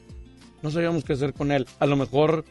[0.62, 1.66] no sabíamos qué hacer con él.
[1.79, 2.45] A lo mejor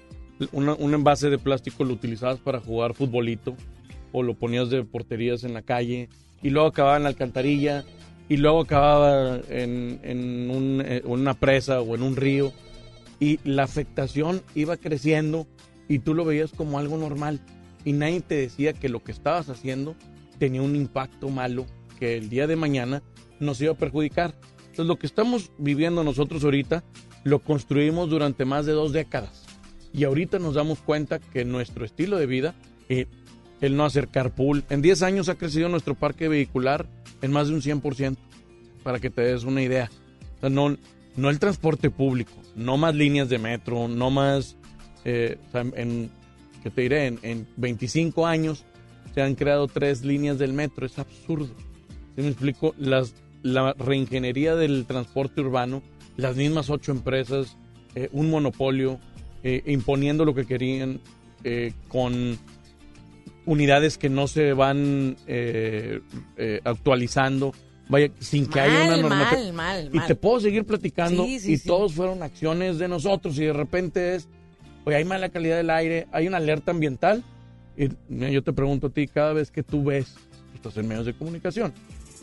[0.51, 3.55] una- un envase de plástico lo utilizabas para jugar futbolito
[4.11, 6.09] o lo ponías de porterías en la calle
[6.41, 7.83] y luego acababa en la alcantarilla
[8.29, 12.51] y luego acababa en, en eh, una presa o en un río
[13.19, 15.47] y la afectación iba creciendo
[15.87, 17.39] y tú lo veías como algo normal
[17.85, 19.95] y nadie te decía que lo que estabas haciendo
[20.39, 21.65] tenía un impacto malo
[21.99, 23.03] que el día de mañana
[23.39, 24.33] nos iba a perjudicar.
[24.61, 26.83] Entonces lo que estamos viviendo nosotros ahorita
[27.23, 29.45] lo construimos durante más de dos décadas
[29.95, 32.53] y ahorita nos damos cuenta que nuestro estilo de vida,
[32.89, 33.07] eh,
[33.61, 36.85] el no hacer carpool, en 10 años ha crecido nuestro parque vehicular
[37.21, 38.17] en más de un 100%,
[38.83, 39.89] para que te des una idea.
[40.37, 40.77] O sea, no,
[41.15, 44.57] no el transporte público, no más líneas de metro, no más,
[45.05, 46.11] eh, en,
[46.61, 48.65] que te diré, en, en 25 años
[49.13, 51.55] se han creado tres líneas del metro, es absurdo.
[52.15, 52.75] ¿Sí me explico?
[52.77, 55.81] Las, la reingeniería del transporte urbano,
[56.17, 57.55] las mismas ocho empresas,
[57.95, 58.99] eh, un monopolio,
[59.47, 60.99] eh, imponiendo lo que querían
[61.43, 62.35] eh, con
[63.45, 65.99] unidades que no se van eh,
[66.63, 67.53] actualizando,
[67.87, 69.53] vaya, sin que haya una normativa.
[69.53, 71.67] mal, mal, Y te puedo seguir platicando Sí, sí, y sí.
[71.67, 74.27] todos fueron acciones de nosotros y de repente es,
[74.83, 77.23] oye, hay mala calidad del aire, hay una alerta ambiental.
[77.77, 80.15] Y mira, yo te pregunto a ti, cada vez que tú ves,
[80.55, 81.71] estás en medios de comunicación,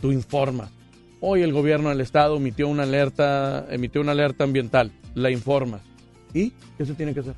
[0.00, 0.72] tú informas.
[1.20, 5.82] Hoy el gobierno del estado emitió una alerta, emitió una alerta ambiental, la informas.
[6.35, 7.35] ¿Y qué se tiene que hacer?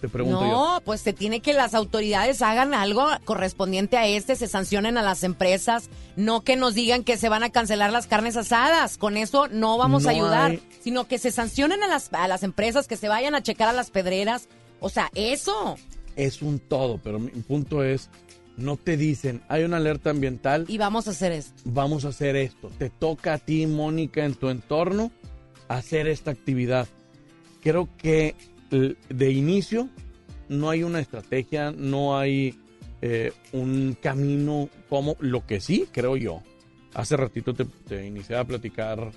[0.00, 0.46] Te pregunto yo.
[0.50, 5.02] No, pues se tiene que las autoridades hagan algo correspondiente a este, se sancionen a
[5.02, 8.98] las empresas, no que nos digan que se van a cancelar las carnes asadas.
[8.98, 12.42] Con eso no vamos a ayudar, hay- sino que se sancionen a las, a las
[12.42, 14.48] empresas, que se vayan a checar a las pedreras.
[14.80, 15.76] O sea, eso.
[16.14, 18.10] Es un todo, pero mi punto es,
[18.58, 21.54] no te dicen, hay una alerta ambiental, Y vamos a hacer esto.
[21.64, 22.70] vamos a hacer esto.
[22.78, 25.10] Te toca a ti, Mónica, en tu entorno,
[25.68, 26.86] hacer esta actividad.
[27.66, 28.36] Creo que
[28.70, 29.88] de inicio
[30.48, 32.54] no hay una estrategia, no hay
[33.02, 36.44] eh, un camino como lo que sí, creo yo.
[36.94, 39.10] Hace ratito te, te inicié a platicar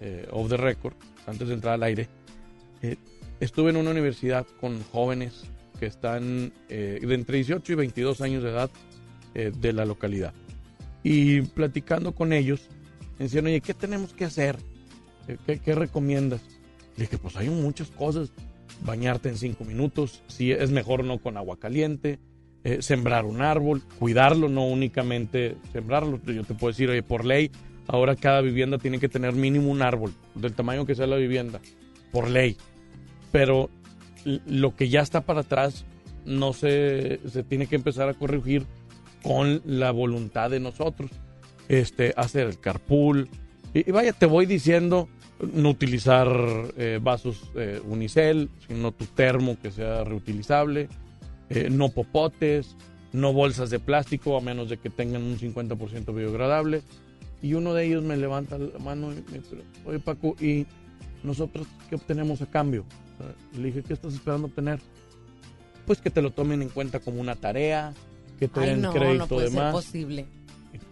[0.00, 0.92] eh, off the record,
[1.26, 2.06] antes de entrar al aire.
[2.82, 2.96] Eh,
[3.40, 5.44] estuve en una universidad con jóvenes
[5.80, 8.70] que están eh, de entre 18 y 22 años de edad
[9.34, 10.34] eh, de la localidad.
[11.02, 12.68] Y platicando con ellos,
[13.18, 14.58] me decían, oye, ¿qué tenemos que hacer?
[15.46, 16.42] ¿Qué, qué recomiendas?
[16.96, 18.32] Le dije, pues hay muchas cosas.
[18.82, 22.18] Bañarte en cinco minutos, si es mejor no con agua caliente,
[22.64, 26.20] eh, sembrar un árbol, cuidarlo, no únicamente sembrarlo.
[26.24, 27.50] Yo te puedo decir, oye, por ley,
[27.86, 31.60] ahora cada vivienda tiene que tener mínimo un árbol, del tamaño que sea la vivienda,
[32.12, 32.56] por ley.
[33.32, 33.70] Pero
[34.24, 35.86] lo que ya está para atrás
[36.24, 38.66] no se, se tiene que empezar a corregir
[39.22, 41.10] con la voluntad de nosotros.
[41.68, 43.28] Este, hacer el carpool.
[43.74, 45.08] Y vaya, te voy diciendo,
[45.40, 46.28] no utilizar
[46.76, 50.88] eh, vasos eh, unicel, sino tu termo que sea reutilizable,
[51.50, 52.76] eh, no popotes,
[53.12, 56.82] no bolsas de plástico a menos de que tengan un 50% biodegradable.
[57.42, 60.66] Y uno de ellos me levanta la mano y me dice, oye Paco, ¿y
[61.22, 62.84] nosotros qué obtenemos a cambio?
[63.56, 64.80] Le dije, ¿qué estás esperando obtener?
[65.86, 67.92] Pues que te lo tomen en cuenta como una tarea,
[68.38, 69.72] que te Ay, den no, crédito no puede de ser más.
[69.72, 70.26] posible.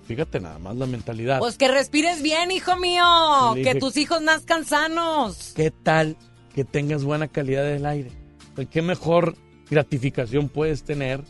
[0.06, 1.38] Fíjate nada más la mentalidad.
[1.38, 3.04] Pues que respires bien, hijo mío.
[3.54, 5.52] Que tus hijos nazcan sanos.
[5.56, 6.16] ¿Qué tal
[6.54, 8.10] que tengas buena calidad del aire?
[8.54, 9.36] Sea, ¿Qué mejor
[9.70, 11.22] gratificación puedes tener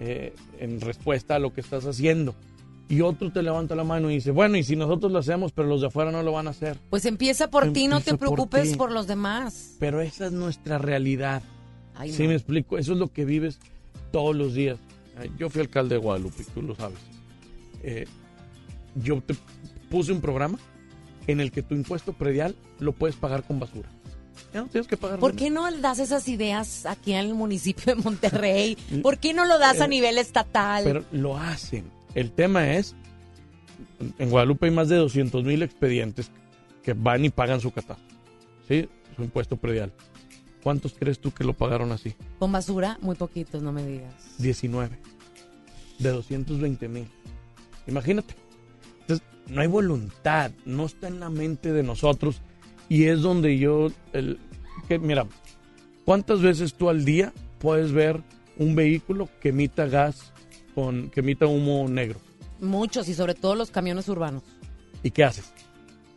[0.00, 2.34] eh, en respuesta a lo que estás haciendo?
[2.88, 5.66] Y otro te levanta la mano y dice, bueno, y si nosotros lo hacemos, pero
[5.66, 6.76] los de afuera no lo van a hacer.
[6.90, 9.76] Pues empieza por ti, no te por preocupes por los demás.
[9.78, 11.42] Pero esa es nuestra realidad.
[11.94, 12.30] Ay, ¿Sí no.
[12.30, 12.78] me explico?
[12.78, 13.58] Eso es lo que vives
[14.12, 14.78] todos los días.
[15.38, 16.98] Yo fui alcalde de Guadalupe, tú lo sabes.
[17.82, 18.06] Eh,
[18.94, 19.34] yo te
[19.90, 20.58] puse un programa
[21.26, 23.88] en el que tu impuesto predial lo puedes pagar con basura.
[24.52, 27.94] Ya no tienes que pagar ¿Por qué no das esas ideas aquí en el municipio
[27.94, 28.76] de Monterrey?
[29.02, 30.84] ¿Por qué no lo das a nivel estatal?
[30.84, 31.90] Pero lo hacen.
[32.14, 32.94] El tema es,
[34.18, 36.30] en Guadalupe hay más de 200 mil expedientes
[36.82, 38.16] que van y pagan su catastro.
[38.68, 38.88] ¿Sí?
[39.16, 39.92] Su impuesto predial.
[40.62, 42.14] ¿Cuántos crees tú que lo pagaron así?
[42.38, 44.14] Con basura, muy poquitos, no me digas.
[44.38, 44.98] 19.
[45.98, 47.08] De 220 mil.
[47.86, 48.34] Imagínate.
[49.00, 52.40] Entonces, no hay voluntad, no está en la mente de nosotros.
[52.88, 54.38] Y es donde yo, el,
[54.88, 55.26] que, mira,
[56.04, 58.22] ¿cuántas veces tú al día puedes ver
[58.58, 60.32] un vehículo que emita gas,
[60.74, 62.20] con, que emita humo negro?
[62.60, 64.42] Muchos y sobre todo los camiones urbanos.
[65.02, 65.52] ¿Y qué haces?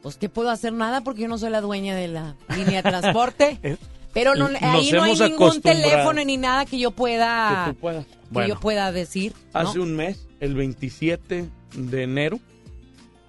[0.01, 0.72] Pues ¿qué puedo hacer?
[0.74, 3.59] Nada porque yo no soy la dueña de la línea de transporte.
[4.16, 8.05] Pero no, ahí no hay ningún teléfono ni nada que yo pueda Que tú puedas.
[8.05, 8.47] que Bueno.
[8.55, 9.34] yo pueda decir.
[9.53, 9.59] ¿no?
[9.59, 12.39] Hace un mes, el 27 de enero,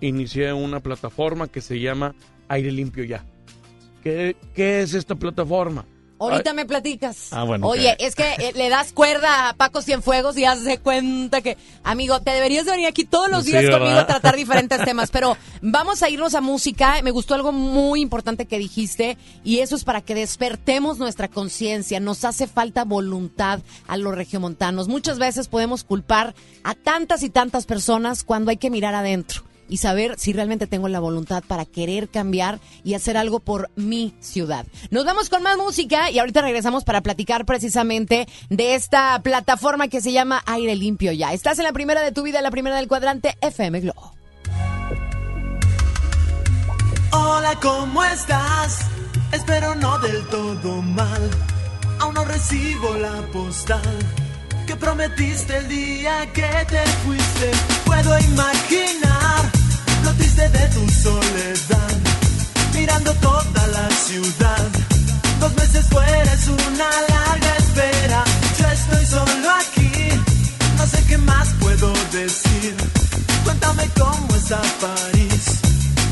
[0.01, 2.14] inicié una plataforma que se llama
[2.47, 3.26] Aire Limpio Ya.
[4.05, 5.84] ¿Qué, qué es esta plataforma?
[6.19, 7.29] Ahorita me platicas.
[7.33, 11.43] Ah, bueno, Oye, es que eh, le das cuerda a Paco Cienfuegos y de cuenta
[11.43, 13.79] que, amigo, te deberías de venir aquí todos los Sí, días ¿verdad?
[13.79, 15.11] conmigo a tratar diferentes temas.
[15.11, 17.01] Pero vamos a irnos a música.
[17.03, 22.01] Me gustó algo muy importante que dijiste y eso es para que despertemos nuestra conciencia.
[22.01, 24.89] Nos hace falta voluntad a los regiomontanos.
[24.89, 29.79] Muchas veces podemos culpar a tantas y tantas personas cuando hay que mirar adentro y
[29.79, 34.67] saber si realmente tengo la voluntad para querer cambiar y hacer algo por mi ciudad.
[34.91, 40.01] Nos vamos con más música y ahorita regresamos para platicar precisamente de esta plataforma que
[40.01, 41.33] se llama Aire Limpio Ya.
[41.33, 44.12] Estás en la primera de tu vida, la primera del cuadrante FM Globo.
[47.12, 48.81] Hola, ¿cómo estás?
[49.33, 51.31] Espero no del todo mal.
[52.01, 53.81] Aún no recibo la postal
[54.67, 57.51] que prometiste el día que te fuiste.
[57.85, 59.56] Puedo imaginar
[60.07, 61.93] lo triste de tu soledad,
[62.75, 64.65] mirando toda la ciudad.
[65.41, 68.25] Dos meses fuera es una larga espera.
[68.59, 69.91] Yo estoy solo aquí,
[70.79, 72.75] no sé qué más puedo decir.
[73.45, 75.45] Cuéntame cómo está París.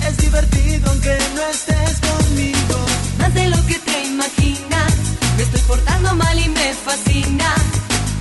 [0.09, 2.79] Es divertido aunque no estés conmigo.
[3.19, 4.93] Más de lo que te imaginas.
[5.37, 7.55] Me estoy portando mal y me fascina.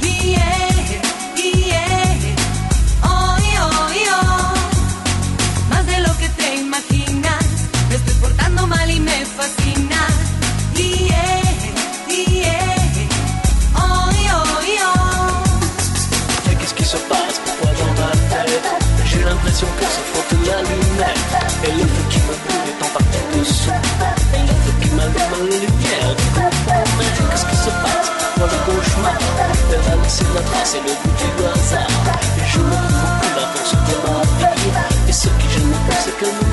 [0.01, 0.72] Yeah.
[20.61, 21.33] Lunette
[21.63, 23.71] Et le feu qui me brûle est en partie dessous
[24.33, 26.53] Et le feu qui m'allume la lumière du coup
[27.33, 29.17] qu'est-ce qui se passe Pourquoi le cauchemar
[29.71, 31.87] Elle a laissé la trace et le goût du hasard.
[32.37, 35.09] Et je ne trouve plus la force de ma vie.
[35.09, 36.52] Et ce qui gêne le plus c'est qu'elle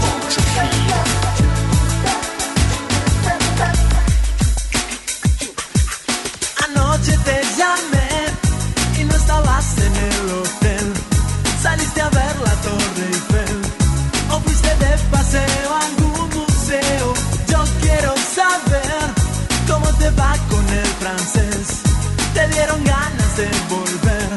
[23.69, 24.31] volver.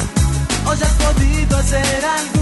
[0.79, 2.32] Ya has podido hacer algún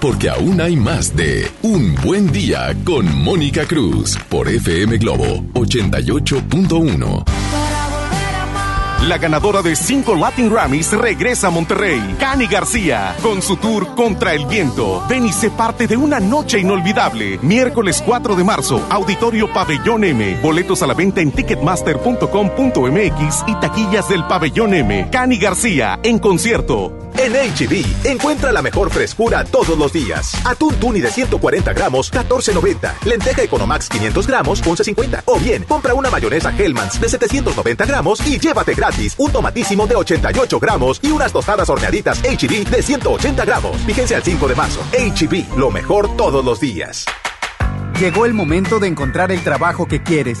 [0.00, 7.24] porque aún hay más de Un Buen Día con Mónica Cruz por FM Globo 88.1.
[9.02, 12.16] La ganadora de cinco Latin Grammys regresa a Monterrey.
[12.18, 15.04] Cani García, con su tour Contra el Viento.
[15.08, 17.38] Ven y sé parte de una noche inolvidable.
[17.42, 20.40] Miércoles 4 de marzo, Auditorio Pabellón M.
[20.42, 25.08] Boletos a la venta en ticketmaster.com.mx y taquillas del Pabellón M.
[25.12, 27.05] Cani García, en concierto.
[27.18, 30.34] En HB, encuentra la mejor frescura todos los días.
[30.44, 33.04] Atún tuni de 140 gramos, 14.90.
[33.04, 35.22] Lenteja Economax 500 gramos, 11.50.
[35.24, 39.96] O bien, compra una mayonesa Hellmann's de 790 gramos y llévate gratis un tomatísimo de
[39.96, 43.76] 88 gramos y unas tostadas horneaditas HB de 180 gramos.
[43.86, 44.80] Fíjense al 5 de marzo.
[44.92, 47.06] HB, lo mejor todos los días.
[47.98, 50.40] Llegó el momento de encontrar el trabajo que quieres.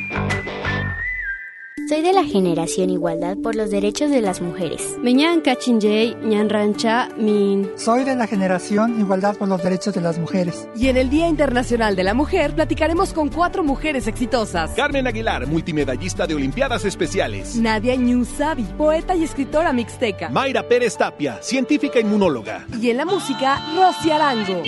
[1.91, 4.95] Soy de la generación Igualdad por los Derechos de las Mujeres.
[5.01, 7.69] Meñan Kachinjay, Ñan Rancha, Min.
[7.75, 10.69] Soy de la generación Igualdad por los Derechos de las Mujeres.
[10.73, 14.71] Y en el Día Internacional de la Mujer platicaremos con cuatro mujeres exitosas.
[14.71, 17.57] Carmen Aguilar, multimedallista de Olimpiadas Especiales.
[17.57, 20.29] Nadia Ñusabi, poeta y escritora mixteca.
[20.29, 22.67] Mayra Pérez Tapia, científica inmunóloga.
[22.81, 24.63] Y en la música, Rosy Arango.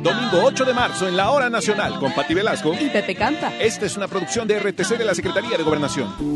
[0.00, 3.52] Domingo 8 de marzo en la Hora Nacional con Pati Velasco y Pepe Canta.
[3.58, 6.35] Esta es una producción de RTC de la Secretaría de Gobernación.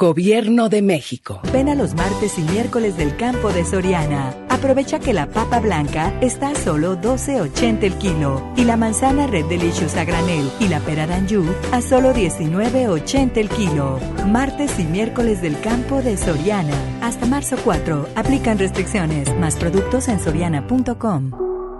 [0.00, 1.42] Gobierno de México.
[1.52, 4.34] Ven a los martes y miércoles del campo de Soriana.
[4.48, 9.44] Aprovecha que la papa blanca está a solo 12.80 el kilo y la manzana Red
[9.50, 14.00] Delicious a granel y la pera Danju a solo 19.80 el kilo.
[14.26, 16.72] Martes y miércoles del campo de Soriana.
[17.02, 18.08] Hasta marzo 4.
[18.16, 19.28] Aplican restricciones.
[19.36, 21.59] Más productos en soriana.com.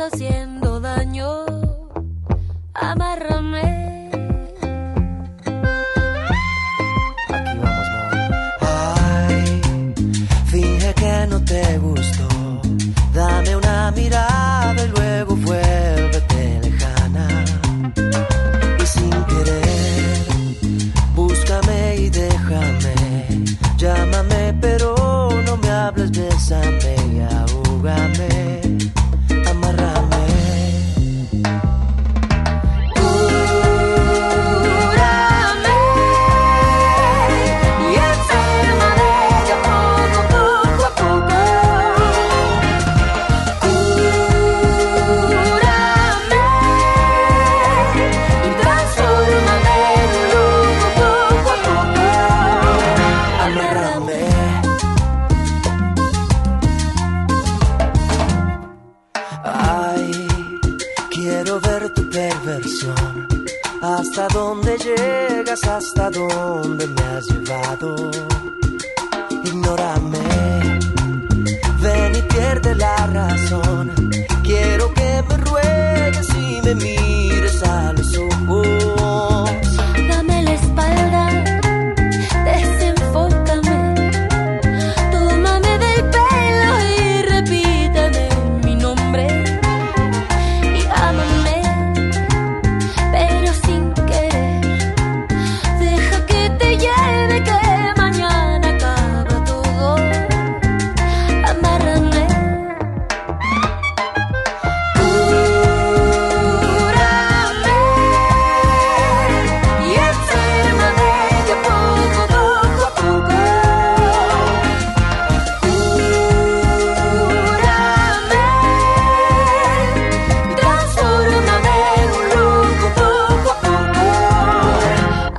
[0.00, 0.18] estás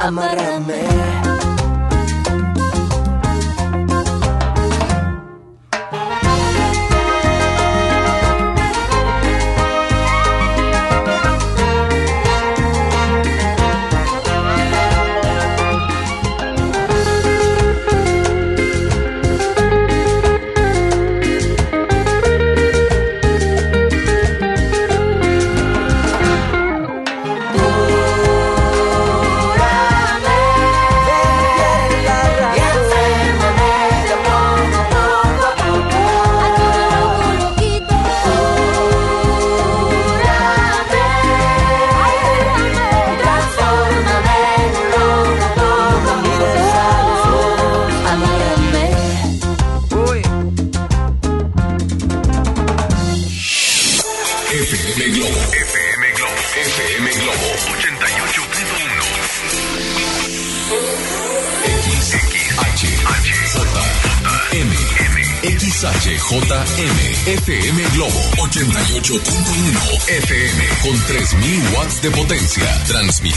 [0.02, 1.11] amárrame.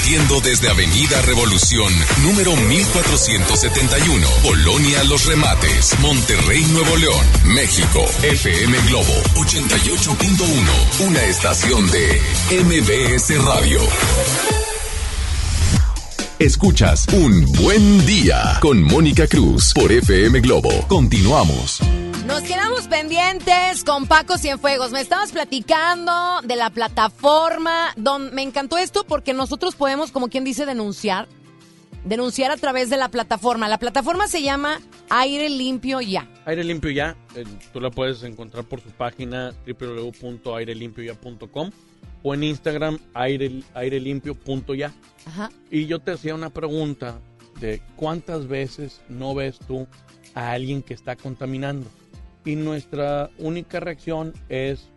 [0.05, 1.91] Desde Avenida Revolución,
[2.23, 4.29] número 1471.
[4.43, 8.05] Colonia Los Remates, Monterrey, Nuevo León, México.
[8.23, 11.07] FM Globo 88.1.
[11.09, 12.21] Una estación de
[12.65, 13.81] MBS Radio.
[16.39, 20.69] Escuchas Un Buen Día con Mónica Cruz por FM Globo.
[20.87, 21.81] Continuamos.
[23.87, 24.93] Con Paco Cienfuegos.
[24.93, 26.13] Me estabas platicando
[26.43, 27.93] de la plataforma.
[27.97, 31.29] Don, me encantó esto porque nosotros podemos, como quien dice, denunciar.
[32.05, 33.69] Denunciar a través de la plataforma.
[33.69, 36.29] La plataforma se llama Aire Limpio Ya.
[36.45, 41.71] Aire Limpio Ya, eh, tú la puedes encontrar por su página www.airelimpioya.com
[42.23, 44.93] o en Instagram aire, airelimpio.ya.
[45.27, 45.51] Ajá.
[45.71, 47.19] Y yo te hacía una pregunta
[47.61, 49.87] de cuántas veces no ves tú
[50.35, 51.89] a alguien que está contaminando.
[52.45, 54.91] Y nuestra única reacción es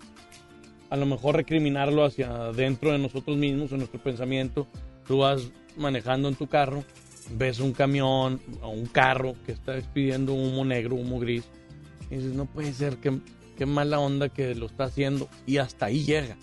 [0.90, 4.68] a lo mejor recriminarlo hacia dentro de nosotros mismos, en nuestro pensamiento.
[5.08, 6.84] Tú vas manejando en tu carro,
[7.32, 11.44] ves un camión o un carro que está despidiendo humo negro, humo gris,
[12.10, 13.20] y dices, no puede ser, qué,
[13.58, 16.38] qué mala onda que lo está haciendo, y hasta ahí llega.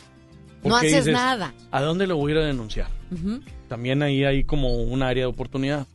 [0.63, 1.53] No haces dices, nada.
[1.71, 2.89] ¿A dónde lo voy a ir a denunciar?
[3.11, 3.41] Ujú.
[3.69, 5.87] También ahí hay como un área de oportunidad.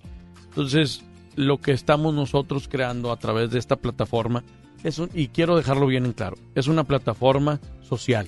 [0.50, 1.04] Entonces,
[1.36, 4.44] lo que estamos nosotros creando a través de esta plataforma
[4.84, 8.28] es un, y quiero dejarlo bien en claro, es una plataforma social,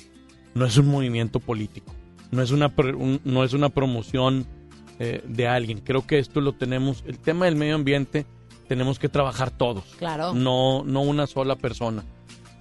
[0.54, 1.94] no es un movimiento político,
[2.32, 4.46] no es una, un- no es una promoción
[5.00, 5.80] eh, de alguien.
[5.80, 8.26] Creo que esto lo tenemos, el tema del medio ambiente,
[8.68, 10.34] tenemos que trabajar todos, Claro.
[10.34, 12.04] no, no una sola persona.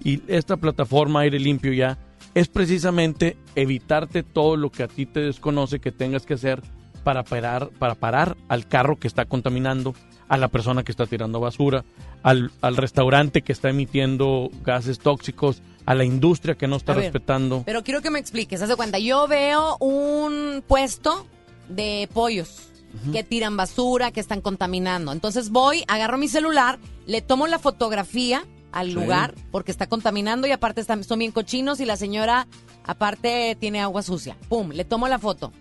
[0.03, 1.99] Y esta plataforma Aire Limpio ya
[2.34, 6.62] es precisamente evitarte todo lo que a ti te desconoce que tengas que hacer
[7.05, 9.95] para parar, para parar al carro que está contaminando,
[10.30, 11.84] a la persona que está tirando basura,
[12.22, 17.02] al, al restaurante que está emitiendo gases tóxicos, a la industria que no está ver,
[17.04, 17.64] respetando.
[17.66, 18.62] Pero quiero que me expliques.
[18.62, 21.26] Haz de cuenta, yo veo un puesto
[21.68, 22.68] de pollos
[23.12, 25.12] que tiran basura, que están contaminando.
[25.12, 28.92] Entonces voy, agarro mi celular, le tomo la fotografía al Sí.
[28.94, 32.46] lugar porque está contaminando y aparte están, son bien cochinos y la señora
[32.84, 34.36] aparte tiene agua sucia.
[34.48, 35.52] Pum, le tomo la foto.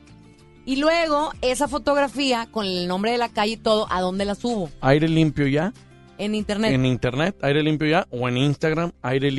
[0.69, 4.35] Y luego esa fotografía con el nombre de la calle y todo, ¿a dónde la
[4.35, 4.69] subo?
[4.81, 5.73] Aire Limpio ya,
[6.19, 6.71] En internet.
[6.73, 9.31] en internet, aire limpio ya, o en Instagram, aire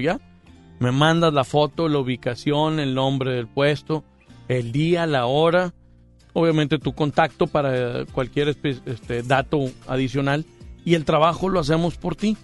[0.00, 0.20] ya.
[0.78, 4.04] Me mandas la foto, la ubicación, el nombre del puesto,
[4.46, 5.74] el día, la hora,
[6.34, 10.44] obviamente tu contacto para cualquier espe- este, dato adicional
[10.84, 12.36] y el trabajo lo hacemos por ti.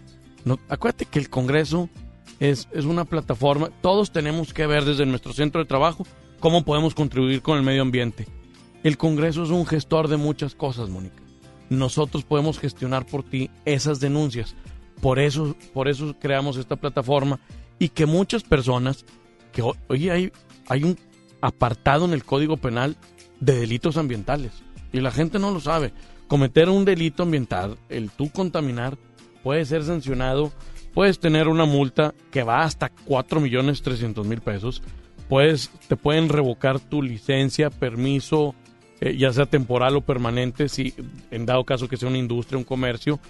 [0.45, 1.89] No, acuérdate que el Congreso
[2.41, 6.05] es, es una plataforma, todos tenemos que ver desde nuestro centro de trabajo
[6.41, 8.27] cómo podemos contribuir con el medio ambiente.
[8.83, 11.23] El Congreso es un gestor de muchas cosas, Mónica
[11.69, 14.55] nosotros podemos gestionar por ti esas denuncias.
[15.01, 17.41] Por eso, por eso creamos esta plataforma
[17.81, 19.05] y que muchas personas,
[19.53, 20.33] que ho- oye, hay,
[20.69, 20.97] hay un
[21.41, 22.97] apartado en el Código Penal
[23.41, 24.53] de delitos ambientales
[24.93, 25.93] y la gente no lo sabe.
[26.29, 28.97] Cometer un delito ambiental, el tú contaminar,
[29.43, 30.53] puede ser sancionado,
[30.95, 34.83] puedes tener una multa que va hasta 4 millones 300 mil pesos,
[35.29, 38.55] puedes, te pueden revocar tu licencia, permiso,
[39.01, 40.95] eh, ya sea temporal o permanente, si
[41.31, 43.21] en dado caso que sea una industria, un comercio,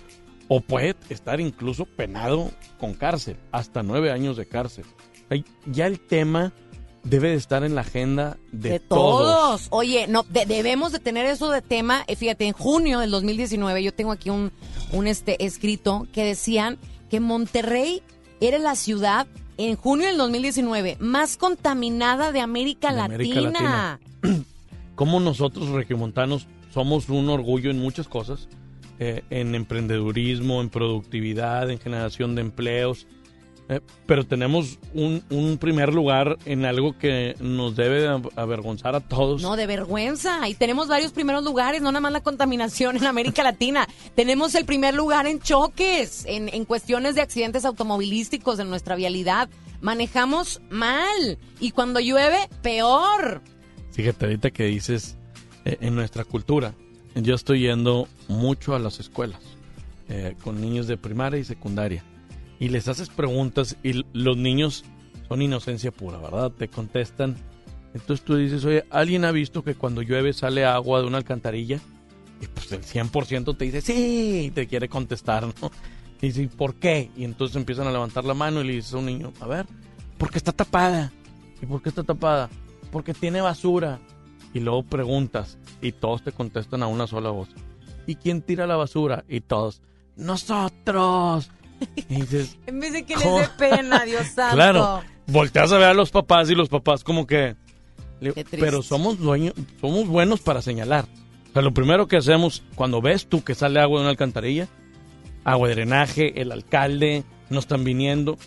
[0.49, 4.84] o puede estar incluso penado con cárcel, hasta nueve años de cárcel.
[5.66, 6.53] Ya el tema
[7.03, 9.22] debe de estar en la agenda de, de todos.
[9.22, 9.66] todos.
[9.70, 12.05] Oye, no, de- debemos de tener eso de tema.
[12.07, 14.53] Eh, fíjate, en junio del 2019 yo tengo aquí un,
[14.92, 16.78] un este escrito que decían
[17.11, 18.03] que Monterrey
[18.40, 19.26] era la ciudad
[19.59, 23.15] en junio del 2019 más contaminada de América, De Latina.
[23.15, 24.01] América Latina.
[24.95, 28.49] Como nosotros regiomontanos somos un orgullo en muchas cosas,
[28.99, 33.07] eh, en emprendedurismo, en productividad, en generación de empleos,
[33.69, 39.01] eh, pero tenemos un, un primer lugar en algo que nos debe de avergonzar a
[39.01, 39.43] todos.
[39.43, 40.49] No, de vergüenza.
[40.49, 43.89] Y tenemos varios primeros lugares, no nada más la contaminación en América Latina.
[44.14, 49.49] tenemos el primer lugar en choques, en, en cuestiones de accidentes automovilísticos en nuestra vialidad.
[49.81, 51.39] Manejamos mal.
[51.59, 53.43] Y cuando llueve, peor.
[53.91, 55.17] Fíjate, ahorita que dices
[55.64, 56.75] eh, en nuestra cultura,
[57.17, 59.41] yo estoy yendo mucho a las escuelas
[60.09, 62.05] eh, con niños de primaria y secundaria
[62.59, 64.85] y les haces preguntas y los niños
[65.29, 66.51] son inocencia pura, ¿verdad?
[66.53, 67.37] Te contestan.
[67.95, 71.81] Entonces tú dices, oye, ¿alguien ha visto que cuando llueve sale agua de una alcantarilla?
[72.41, 75.71] Y pues el 100% te dice, sí, te quiere contestar, ¿no?
[76.21, 77.11] Y dice, ¿por qué?
[77.17, 79.67] Y entonces empiezan a levantar la mano y le dices a un niño, a ver,
[80.19, 81.13] porque está tapada.
[81.61, 82.51] ¿Y por qué está tapada?
[82.91, 83.99] Porque tiene basura.
[84.55, 87.49] Y luego preguntas y todos te contestan a una sola voz.
[88.07, 89.25] ¿Y quién tira la basura?
[89.29, 89.83] Y todos,
[90.17, 91.51] nosotros.
[92.09, 93.39] Y dices, En vez de que ¿Cómo?
[93.41, 94.55] les dé pena, Dios santo.
[94.57, 97.57] Claro, volteas a ver a los papás y los papás como que...
[98.20, 101.05] Qué pero somos dueños, somos buenos para señalar.
[101.51, 104.68] O sea, lo primero que hacemos cuando ves tú que sale agua de una alcantarilla,
[105.45, 108.39] agua de drenaje, el alcalde, no están viniendo.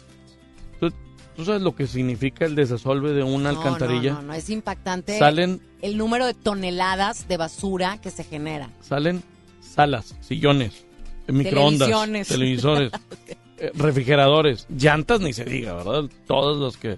[0.79, 0.91] ¿Tú,
[1.35, 4.13] tú sabes lo que significa el desasolve de una No, alcantarilla?
[4.13, 8.69] No, no, no, es impactante Salen- el número de toneladas de basura que se genera.
[8.81, 9.21] Salen
[9.61, 10.83] salas, sillones,
[11.31, 12.27] microondas, Televisiones.
[12.27, 12.91] televisores,
[13.57, 16.05] eh, refrigeradores, llantas, ni se diga, ¿verdad?
[16.27, 16.97] Todos los que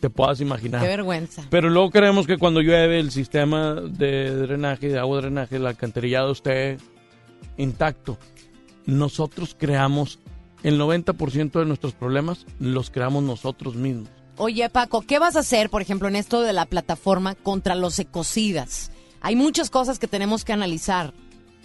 [0.00, 0.82] te puedas imaginar.
[0.82, 1.44] Qué vergüenza.
[1.50, 5.66] Pero luego queremos que cuando llueve el sistema de drenaje, de agua de drenaje, el
[5.66, 6.78] alcantarillado esté
[7.56, 8.18] intacto.
[8.84, 10.18] Nosotros creamos
[10.62, 14.08] el 90% de nuestros problemas, los creamos nosotros mismos.
[14.38, 17.98] Oye, Paco, ¿qué vas a hacer, por ejemplo, en esto de la plataforma contra los
[17.98, 18.90] ecocidas?
[19.22, 21.14] Hay muchas cosas que tenemos que analizar.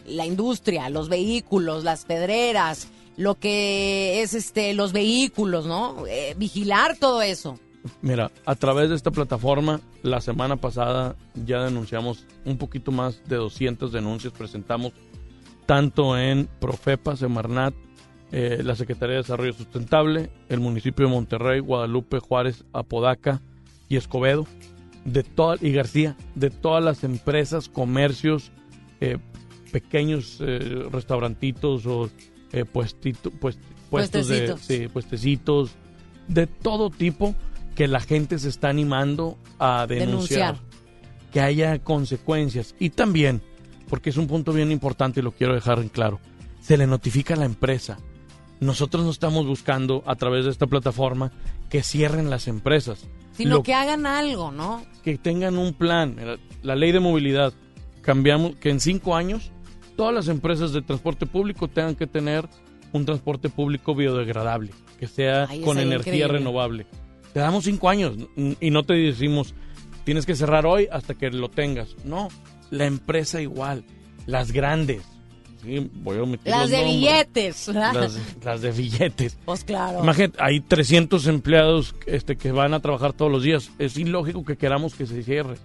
[0.05, 2.87] La industria, los vehículos, las pedreras,
[3.17, 6.05] lo que es este los vehículos, ¿no?
[6.07, 7.59] Eh, vigilar todo eso.
[8.01, 13.37] Mira, a través de esta plataforma, la semana pasada ya denunciamos un poquito más de
[13.37, 14.93] 200 denuncias, presentamos
[15.65, 17.73] tanto en Profepa, Semarnat,
[18.31, 23.41] eh, la Secretaría de Desarrollo Sustentable, el municipio de Monterrey, Guadalupe, Juárez, Apodaca
[23.89, 24.45] y Escobedo,
[25.05, 28.51] de toda, y García, de todas las empresas, comercios,
[28.99, 29.17] eh,
[29.71, 32.09] pequeños eh, restaurantitos o
[32.53, 33.57] eh, puestito- pues-
[33.89, 34.61] puestos de, Puestecitos.
[34.61, 35.71] sí, puestecitos,
[36.27, 37.35] de todo tipo
[37.75, 40.55] que la gente se está animando a denunciar, Denunciar.
[41.33, 43.41] que haya consecuencias y también
[43.89, 46.19] porque es un punto bien importante y lo quiero dejar en claro
[46.61, 47.97] se le notifica a la empresa
[48.59, 51.31] nosotros no estamos buscando a través de esta plataforma
[51.69, 54.83] que cierren las empresas Sino Lo que hagan algo, ¿no?
[55.03, 56.15] que tengan un plan.
[56.17, 57.53] Mira, La ley de movilidad,
[58.01, 59.51] cambiamos que en cinco años
[60.01, 62.49] todas las empresas de transporte público tengan que tener
[62.91, 66.39] un transporte público biodegradable, que sea Ay, con energía increíble.
[66.39, 66.87] renovable.
[67.35, 68.15] Te damos cinco años
[68.59, 69.53] y no te decimos
[70.03, 71.95] tienes que cerrar hoy hasta que lo tengas.
[72.03, 72.29] No,
[72.71, 73.83] la empresa igual,
[74.25, 75.03] las grandes.
[75.63, 76.95] Sí, voy a omitir Las los de nombres.
[76.95, 77.67] billetes.
[78.43, 79.37] las de billetes.
[79.45, 79.99] Pues claro.
[80.01, 83.69] Imagínate, hay 300 empleados este, que van a trabajar todos los días.
[83.77, 85.57] Es ilógico que queramos que se cierre.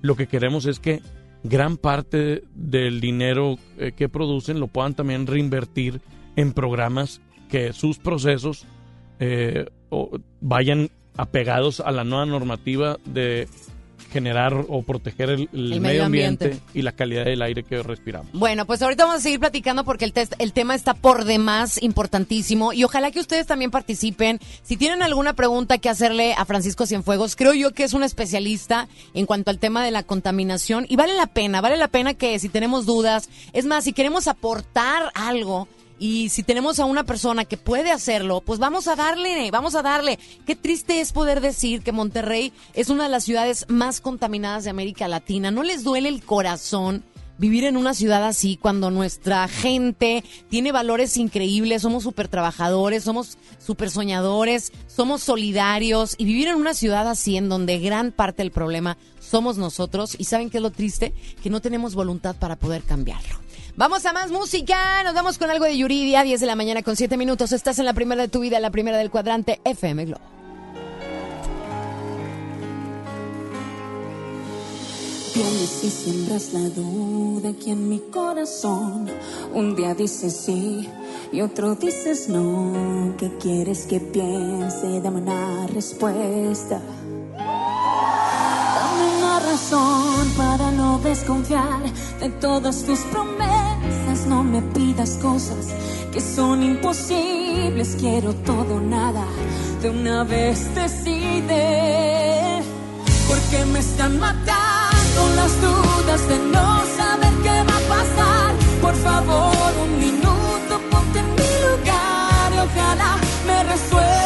[0.00, 1.02] Lo que queremos es que
[1.44, 6.00] gran parte del dinero eh, que producen lo puedan también reinvertir
[6.36, 8.66] en programas que sus procesos
[9.18, 9.66] eh,
[10.40, 13.48] vayan apegados a la nueva normativa de
[14.10, 16.66] generar o proteger el, el El medio medio ambiente, ambiente.
[16.74, 18.32] y la calidad del aire que respiramos.
[18.32, 21.82] Bueno, pues ahorita vamos a seguir platicando porque el, test- el tema está por demás
[21.82, 24.38] importantísimo y ojalá que ustedes también participen.
[24.62, 28.88] Si tienen alguna pregunta que hacerle a Francisco Cienfuegos, creo yo que es un especialista
[29.14, 32.38] en cuanto al tema de la contaminación y vale la pena, vale la pena que
[32.38, 35.68] si tenemos dudas, es más, si queremos aportar algo,
[36.02, 39.82] y si tenemos a una persona que puede hacerlo, pues vamos a darle, vamos a
[39.82, 40.18] darle.
[40.44, 44.70] Qué triste es poder decir que Monterrey es una de las ciudades más contaminadas de
[44.70, 45.52] América Latina.
[45.52, 47.04] ¿No les duele el corazón?
[47.38, 53.38] Vivir en una ciudad así cuando nuestra gente tiene valores increíbles, somos súper trabajadores, somos
[53.64, 58.50] súper soñadores, somos solidarios y vivir en una ciudad así en donde gran parte del
[58.50, 62.82] problema somos nosotros y saben qué es lo triste, que no tenemos voluntad para poder
[62.82, 63.41] cambiarlo.
[63.74, 65.02] Vamos a más música.
[65.02, 66.22] Nos vamos con algo de Yuridia.
[66.22, 67.52] 10 de la mañana con 7 minutos.
[67.52, 70.20] Estás en la primera de tu vida, la primera del cuadrante FM Globo.
[75.34, 79.08] Vienes y siembras la duda aquí en mi corazón.
[79.54, 80.86] Un día dices sí
[81.32, 83.14] y otro dices no.
[83.16, 85.00] ¿Qué quieres que piense?
[85.00, 86.82] Dame una respuesta.
[88.76, 91.82] Dame una razón para no desconfiar
[92.20, 94.26] de todas tus promesas.
[94.26, 95.68] No me pidas cosas
[96.12, 97.96] que son imposibles.
[97.98, 99.24] Quiero todo, nada.
[99.80, 102.62] De una vez decide.
[103.28, 108.54] Porque me están matando las dudas de no saber qué va a pasar.
[108.80, 112.22] Por favor, un minuto, ponte en mi lugar
[112.64, 113.16] ojalá
[113.46, 114.21] me resuelvas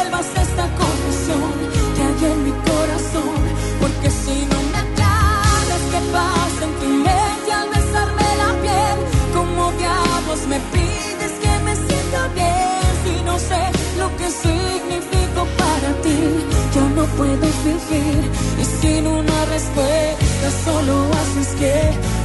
[17.17, 18.21] puedo fingir
[18.61, 21.73] y sin una respuesta solo haces que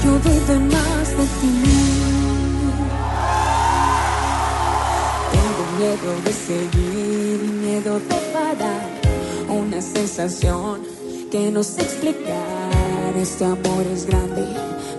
[0.04, 1.54] yo dude más de ti.
[5.32, 8.86] Tengo miedo de seguir y miedo de parar.
[9.48, 10.80] Una sensación
[11.30, 13.12] que no sé explicar.
[13.16, 14.46] Este amor es grande,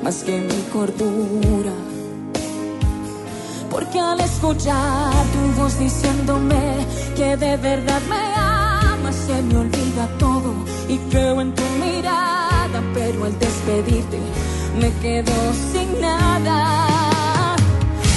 [0.04, 1.74] más que mi cordura.
[3.70, 6.86] Porque al escuchar tu voz diciéndome
[7.16, 8.43] que de verdad me
[10.94, 12.80] y creo en tu mirada.
[12.94, 14.20] Pero al despedirte
[14.80, 15.34] me quedo
[15.72, 17.56] sin nada.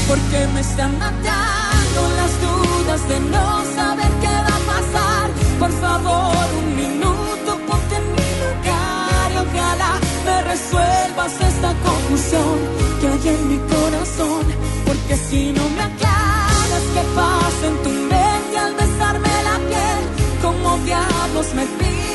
[0.08, 3.46] Porque me están matando las dudas de no
[3.78, 5.26] saber qué va a pasar.
[5.58, 9.92] Por favor, un minuto, ponte en mi lugar y ojalá
[10.26, 12.56] me resuelvas esta confusión
[13.00, 14.44] que hay en mi corazón.
[14.86, 20.02] Porque si no me aclaras qué pasa en tu mente al besarme la piel,
[20.42, 22.05] como diablos me pides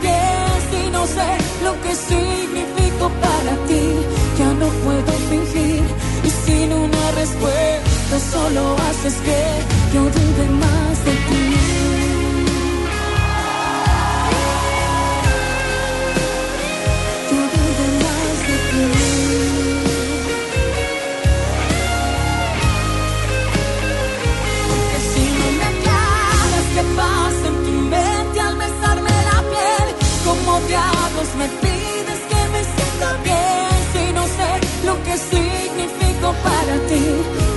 [0.00, 1.28] bien si no sé
[1.64, 3.84] lo que significo para ti.
[4.38, 5.82] Ya no puedo fingir
[6.24, 9.40] y sin una respuesta solo haces que
[9.94, 10.85] yo dude más
[31.34, 34.50] me pides que me sienta bien si no sé
[34.84, 37.04] lo que significo para ti.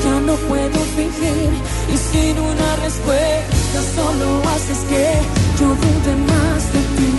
[0.04, 1.52] Ya no puedo fingir
[1.94, 5.06] y sin una respuesta solo haces que
[5.60, 7.12] yo dude más de ti.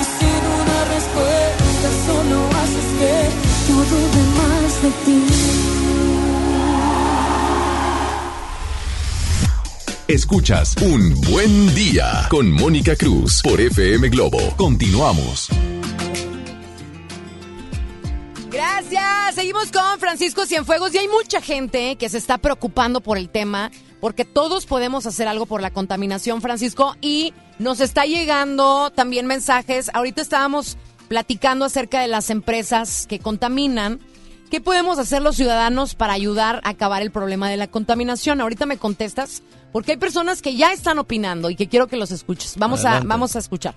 [0.00, 3.14] Y sin una respuesta solo haces que
[3.68, 6.17] yo dude más de ti.
[10.08, 14.38] Escuchas Un Buen Día con Mónica Cruz por FM Globo.
[14.56, 15.50] Continuamos.
[18.50, 19.34] Gracias.
[19.34, 23.70] Seguimos con Francisco Cienfuegos y hay mucha gente que se está preocupando por el tema
[24.00, 29.90] porque todos podemos hacer algo por la contaminación, Francisco, y nos está llegando también mensajes.
[29.92, 30.78] Ahorita estábamos
[31.08, 34.00] platicando acerca de las empresas que contaminan.
[34.50, 38.40] ¿Qué podemos hacer los ciudadanos para ayudar a acabar el problema de la contaminación?
[38.40, 39.42] Ahorita me contestas
[39.72, 42.56] porque hay personas que ya están opinando y que quiero que los escuches.
[42.58, 43.74] Vamos a vamos a escuchar.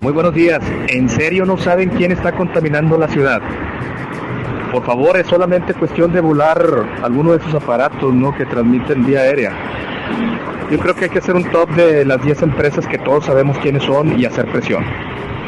[0.00, 0.60] Muy buenos días.
[0.88, 3.40] ¿En serio no saben quién está contaminando la ciudad?
[4.72, 6.58] Por favor, es solamente cuestión de volar
[7.02, 8.36] alguno de esos aparatos ¿no?
[8.36, 9.52] que transmiten vía aérea.
[10.70, 13.58] Yo creo que hay que hacer un top de las 10 empresas que todos sabemos
[13.58, 14.82] quiénes son y hacer presión.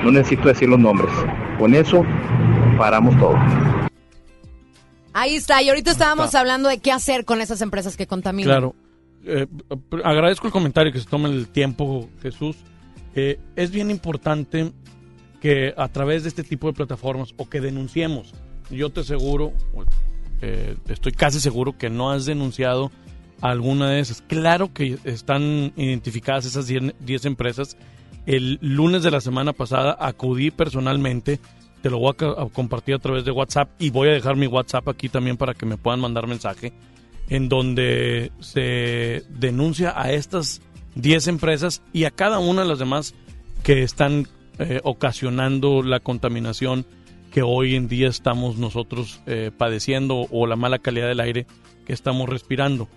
[0.05, 1.11] No necesito decir los nombres.
[1.59, 2.05] Con eso
[2.77, 3.35] paramos todo.
[5.15, 8.51] Ahí está, y ahorita estábamos hablando de qué hacer con esas empresas que contaminan.
[8.51, 8.74] Claro.
[9.26, 9.46] Eh,
[10.05, 12.56] agradezco el comentario que se tome el tiempo, Jesús.
[13.14, 14.72] Eh, es bien importante
[15.40, 18.32] que a través de este tipo de plataformas o que denunciemos.
[18.70, 19.52] Yo te aseguro,
[20.40, 22.90] eh, estoy casi seguro que no has denunciado
[23.40, 24.22] alguna de esas.
[24.22, 27.76] Claro que están identificadas esas 10 10 empresas.
[28.26, 31.40] El lunes de la semana pasada acudí personalmente,
[31.82, 34.88] te lo voy a compartir a través de WhatsApp y voy a dejar mi WhatsApp
[34.88, 36.72] aquí también para que me puedan mandar mensaje
[37.28, 40.60] en donde se denuncia a estas
[40.94, 43.14] 10 empresas y a cada una de las demás
[43.62, 44.28] que están
[44.59, 46.86] eh, ocasionando la contaminación
[47.32, 51.46] que hoy en día estamos nosotros eh, padeciendo o la mala calidad del aire
[51.84, 52.88] que estamos respirando.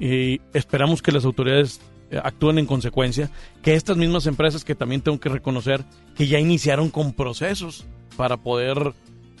[0.00, 1.80] Y esperamos que las autoridades
[2.10, 3.30] eh, actúen en consecuencia,
[3.62, 5.84] que estas mismas empresas que también tengo que reconocer
[6.16, 7.86] que ya iniciaron con procesos
[8.16, 8.92] para poder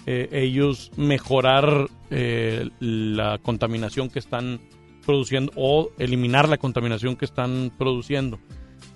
[0.06, 4.60] eh, ellos mejorar eh, la contaminación que están
[5.04, 8.38] produciendo o eliminar la contaminación que están produciendo.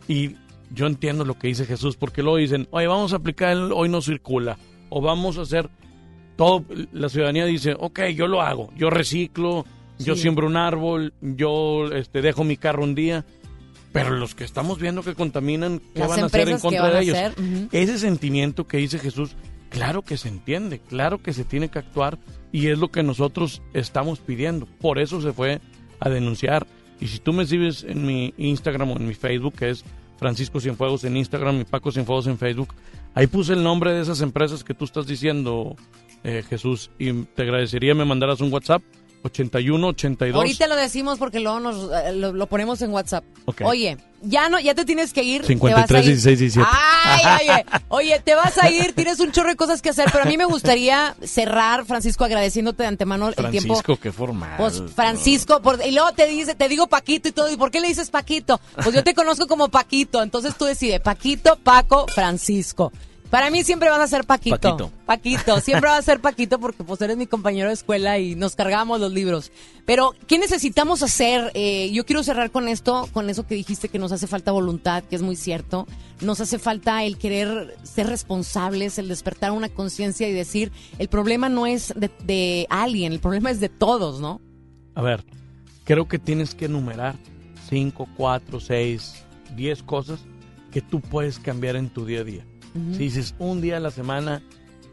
[0.09, 0.37] Y
[0.73, 3.89] yo entiendo lo que dice Jesús, porque luego dicen, oye, vamos a aplicar el hoy
[3.89, 4.57] no circula,
[4.89, 5.69] o vamos a hacer
[6.37, 9.65] todo, la ciudadanía dice, ok, yo lo hago, yo reciclo,
[9.99, 13.24] yo siembro un árbol, yo este, dejo mi carro un día,
[13.93, 16.78] Pero los que estamos viendo que contaminan, ¿qué Las van a hacer en empresas, ¿qué
[16.78, 17.69] contra de ellos?
[17.73, 19.35] Ese sentimiento que dice Jesús,
[19.71, 22.19] claro que se entiende, claro que se tiene que actuar
[22.53, 24.67] y es lo que nosotros estamos pidiendo.
[24.67, 25.61] Por eso se fue
[26.01, 26.67] a denunciar.
[27.01, 29.85] Y si tú me sigues en mi Instagram o en mi Facebook, que es
[30.19, 32.75] Francisco Cienfuegos en Instagram y Paco Cienfuegos en Facebook,
[33.15, 35.77] ahí puse el nombre de esas empresas que tú estás diciendo,
[36.25, 38.83] eh, Jesús, y te agradecería me mandaras un WhatsApp
[39.23, 43.25] 81 82 Ahorita lo decimos porque luego nos, eh, lo, lo ponemos en WhatsApp.
[43.65, 45.45] Oye, ya no, ya te tienes que ir.
[45.45, 46.07] 53, te vas a ir.
[46.15, 46.69] 16, 17.
[46.73, 50.25] Ay, oye, oye, te vas a ir, tienes un chorro de cosas que hacer, pero
[50.25, 53.51] a mí me gustaría cerrar, Francisco, agradeciéndote de antemano el tiempo.
[53.61, 54.55] Francisco, qué formal.
[54.57, 57.81] Pues Francisco, por- y luego te dice, te digo Paquito y todo, ¿y por qué
[57.81, 58.61] le dices Paquito?
[58.83, 62.93] Pues yo te conozco como Paquito, entonces tú decides, Paquito, Paco, Francisco.
[63.31, 64.59] Para mí siempre vas a ser Paquito.
[64.59, 64.90] Paquito.
[65.07, 68.57] Paquito, siempre vas a ser Paquito porque pues eres mi compañero de escuela y nos
[68.57, 69.52] cargábamos los libros.
[69.86, 71.52] Pero, ¿qué necesitamos hacer?
[71.55, 75.05] Eh, yo quiero cerrar con esto, con eso que dijiste que nos hace falta voluntad,
[75.05, 75.86] que es muy cierto.
[76.20, 81.48] Nos hace falta el querer ser responsables, el despertar una conciencia y decir, el problema
[81.48, 84.40] no es de, de alguien, el problema es de todos, ¿no?
[84.97, 85.24] A ver,
[85.85, 87.15] creo que tienes que enumerar
[87.69, 89.24] 5, 4, 6,
[89.55, 90.20] 10 cosas
[90.73, 92.44] que tú puedes cambiar en tu día a día.
[92.93, 94.43] Si dices, un día a la semana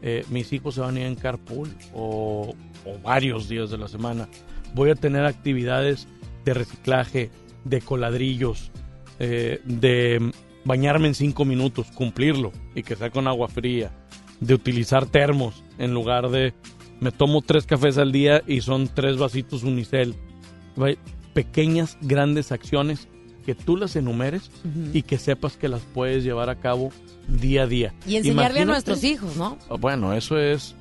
[0.02, 2.54] eh, mis hijos se van a ir en carpool o,
[3.02, 4.28] varios días de la semana,
[4.74, 6.08] voy a tener actividades
[6.44, 7.30] de reciclaje,
[7.64, 8.70] de coladrillos,
[9.18, 10.32] eh, de
[10.64, 13.90] bañarme en 5 minutos, cumplirlo y que sea con agua fría,
[14.40, 16.54] de utilizar termos en lugar de
[17.00, 20.16] me tomo tres cafés al día y son tres vasitos unicel.
[21.32, 23.08] Pequeñas, grandes acciones
[23.48, 24.50] que tú las enumeres
[24.92, 26.92] y que sepas que las puedes llevar a cabo
[27.28, 27.94] día a día.
[28.06, 29.56] Y enseñarle a nuestros hijos, ¿no?
[29.70, 30.74] Ah, Bueno, eso es.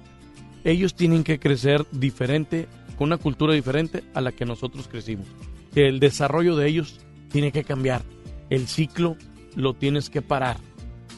[0.66, 2.68] Ellos tienen que crecer diferente,
[2.98, 5.28] con una cultura diferente a la que nosotros crecimos.
[5.76, 7.00] El desarrollo de ellos
[7.32, 8.02] tiene que cambiar.
[8.50, 9.16] El ciclo
[9.56, 10.58] lo tienes que parar.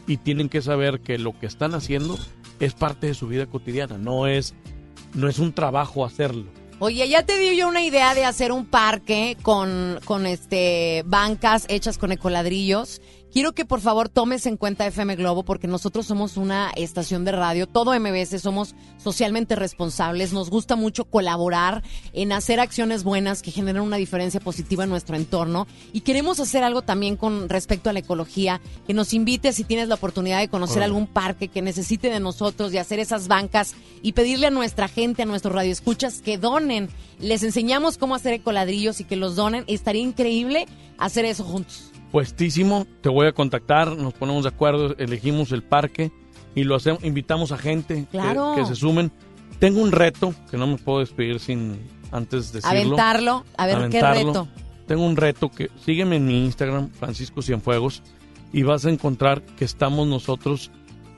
[0.05, 2.19] Y tienen que saber que lo que están haciendo
[2.59, 3.97] es parte de su vida cotidiana.
[3.97, 4.53] No es,
[5.15, 6.45] no es un trabajo hacerlo.
[6.81, 11.65] Oye, ya te di yo una idea de hacer un parque con, con este bancas
[11.67, 13.01] hechas con ecoladrillos.
[13.31, 17.31] Quiero que por favor tomes en cuenta FM Globo porque nosotros somos una estación de
[17.31, 21.83] radio, todo MBS somos socialmente responsables, nos gusta mucho colaborar
[22.13, 26.63] en hacer acciones buenas que generen una diferencia positiva en nuestro entorno y queremos hacer
[26.63, 30.47] algo también con respecto a la ecología, que nos invites si tienes la oportunidad de
[30.47, 34.87] conocer algún parque que necesite de nosotros, de hacer esas bancas y pedirle a nuestra
[34.87, 36.89] gente, a nuestros radioescuchas que donen.
[37.19, 39.65] Les enseñamos cómo hacer ecoladrillos y que los donen.
[39.67, 40.65] Estaría increíble
[40.97, 41.91] hacer eso juntos.
[42.11, 46.11] Puestísimo, te voy a contactar, nos ponemos de acuerdo, elegimos el parque
[46.55, 48.53] y lo hacemos, invitamos a gente que- Claro.
[48.55, 49.11] que, se sumen.
[49.59, 51.79] Tengo un reto que no me puedo despedir sin
[52.11, 52.77] antes decirlo.
[52.77, 54.47] Aventarlo, a ver qué reto.
[54.87, 58.01] Tengo un reto que sígueme en mi Instagram, Francisco Cienfuegos,
[58.51, 60.71] y vas a encontrar que estamos nosotros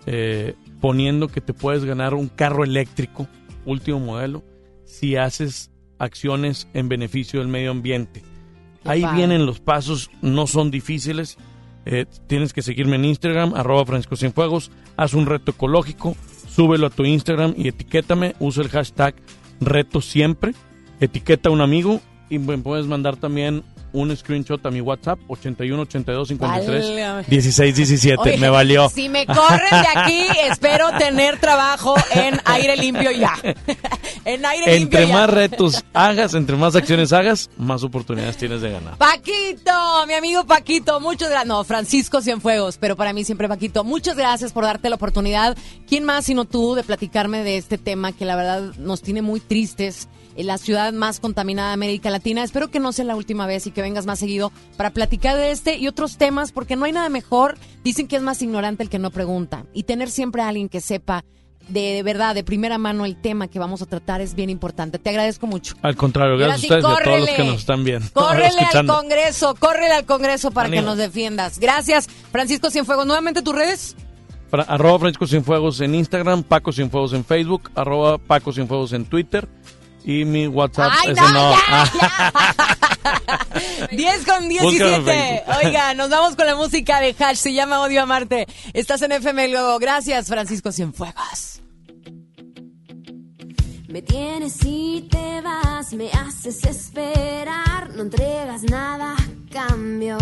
[0.07, 3.27] eh, poniendo que te puedes ganar un carro eléctrico,
[3.65, 4.43] último modelo,
[4.83, 8.23] si haces acciones en beneficio del medio ambiente.
[8.85, 11.37] Ahí vienen los pasos, no son difíciles.
[11.85, 16.15] Eh, tienes que seguirme en Instagram, arroba Francisco Cienfuegos, haz un reto ecológico,
[16.47, 19.15] súbelo a tu Instagram y etiquétame, usa el hashtag
[19.59, 20.53] reto siempre,
[20.99, 21.99] etiqueta a un amigo
[22.29, 23.63] y me puedes mandar también
[23.93, 27.23] un screenshot a mi WhatsApp 81 82 53 Válgame.
[27.27, 32.77] 16 17 Oye, me valió Si me corren de aquí, espero tener trabajo en aire
[32.77, 33.33] limpio ya.
[34.25, 35.13] en aire limpio entre ya.
[35.13, 39.71] más retos hagas entre más acciones hagas más oportunidades tienes de ganar Paquito,
[40.07, 41.47] mi amigo Paquito, muchas gracias.
[41.47, 43.83] No, Francisco Cienfuegos, pero para mí siempre Paquito.
[43.83, 45.57] Muchas gracias por darte la oportunidad.
[45.87, 49.39] ¿Quién más sino tú de platicarme de este tema que la verdad nos tiene muy
[49.39, 50.07] tristes?
[50.37, 52.43] La ciudad más contaminada de América Latina.
[52.43, 55.51] Espero que no sea la última vez y que vengas más seguido para platicar de
[55.51, 57.57] este y otros temas, porque no hay nada mejor.
[57.83, 59.65] Dicen que es más ignorante el que no pregunta.
[59.73, 61.23] Y tener siempre a alguien que sepa
[61.67, 64.99] de, de verdad, de primera mano, el tema que vamos a tratar es bien importante.
[64.99, 65.75] Te agradezco mucho.
[65.81, 68.87] al contrario gracias a ustedes y a todos los que nos están viendo Córrele al.
[68.87, 71.59] Congreso, córrele al Congreso para que nos defiendas.
[71.59, 73.05] Gracias, Francisco Cienfuegos.
[73.05, 73.95] Nuevamente tus redes.
[74.51, 79.47] Arroba Francisco Cienfuegos en Instagram, Paco Cienfuegos en Facebook, arroba Paco Cienfuegos en Twitter
[80.03, 81.51] y mi WhatsApp Ay, ese no, no.
[81.51, 82.33] ya,
[83.03, 84.95] Ah, 10 con Búscame 17.
[84.95, 85.55] en Facebook.
[85.65, 87.37] Oiga, nos vamos con la música de Hash.
[87.37, 88.47] Se llama Odio a Marte.
[88.73, 89.79] Estás en FM Globo.
[89.79, 91.61] Gracias, Francisco Cienfuegos.
[93.87, 100.17] Me tienes y te vas, me haces esperar, no entregas nada a cambio.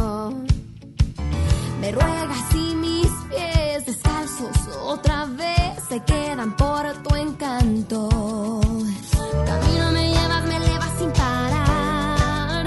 [1.80, 8.60] Me ruegas y mis pies descalzos otra vez se quedan por tu encanto.
[9.46, 12.66] Camino me llevas, me elevas sin parar.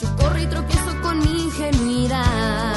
[0.00, 2.69] Yo corro y tropiezo con mi ingenuidad.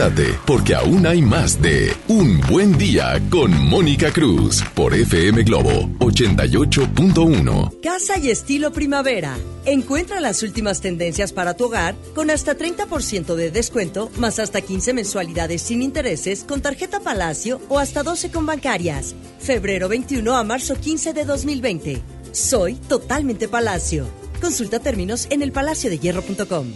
[0.00, 5.90] Quédate, porque aún hay más de Un Buen Día con Mónica Cruz por FM Globo
[5.98, 7.82] 88.1.
[7.82, 9.36] Casa y estilo primavera.
[9.66, 14.94] Encuentra las últimas tendencias para tu hogar con hasta 30% de descuento, más hasta 15
[14.94, 19.14] mensualidades sin intereses con tarjeta Palacio o hasta 12 con bancarias.
[19.38, 22.00] Febrero 21 a marzo 15 de 2020.
[22.32, 24.06] Soy totalmente Palacio.
[24.40, 26.68] Consulta términos en elpalaciodehierro.com.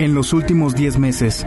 [0.00, 1.46] En los últimos 10 meses,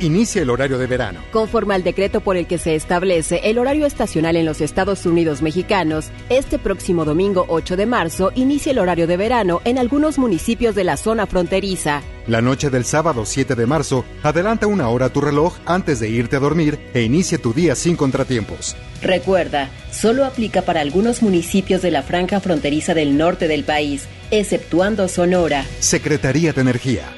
[0.00, 1.20] Inicia el horario de verano.
[1.32, 5.42] Conforme al decreto por el que se establece el horario estacional en los Estados Unidos
[5.42, 10.76] mexicanos, este próximo domingo 8 de marzo inicia el horario de verano en algunos municipios
[10.76, 12.02] de la zona fronteriza.
[12.28, 16.36] La noche del sábado 7 de marzo, adelanta una hora tu reloj antes de irte
[16.36, 18.76] a dormir e inicia tu día sin contratiempos.
[19.02, 25.08] Recuerda, solo aplica para algunos municipios de la franja fronteriza del norte del país, exceptuando
[25.08, 25.64] Sonora.
[25.80, 27.17] Secretaría de Energía.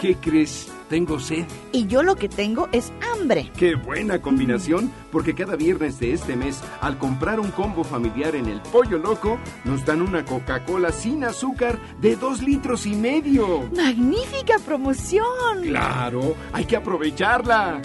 [0.00, 0.68] ¿Qué crees?
[0.90, 1.46] Tengo sed.
[1.72, 3.50] Y yo lo que tengo es hambre.
[3.56, 8.46] Qué buena combinación, porque cada viernes de este mes, al comprar un combo familiar en
[8.46, 13.68] el Pollo Loco, nos dan una Coca-Cola sin azúcar de dos litros y medio.
[13.74, 15.62] ¡Magnífica promoción!
[15.62, 17.80] Claro, hay que aprovecharla.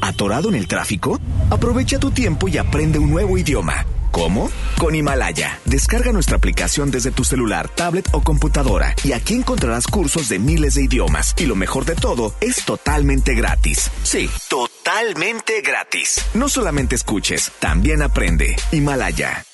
[0.00, 1.18] ¿Atorado en el tráfico?
[1.50, 3.84] Aprovecha tu tiempo y aprende un nuevo idioma.
[4.18, 4.50] ¿Cómo?
[4.78, 5.60] Con Himalaya.
[5.64, 10.74] Descarga nuestra aplicación desde tu celular, tablet o computadora y aquí encontrarás cursos de miles
[10.74, 11.36] de idiomas.
[11.38, 13.92] Y lo mejor de todo, es totalmente gratis.
[14.02, 16.20] Sí, totalmente gratis.
[16.34, 18.56] No solamente escuches, también aprende.
[18.72, 19.44] Himalaya.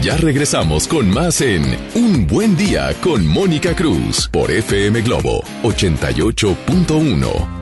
[0.00, 7.61] Ya regresamos con más en Un Buen Día con Mónica Cruz por FM Globo 88.1.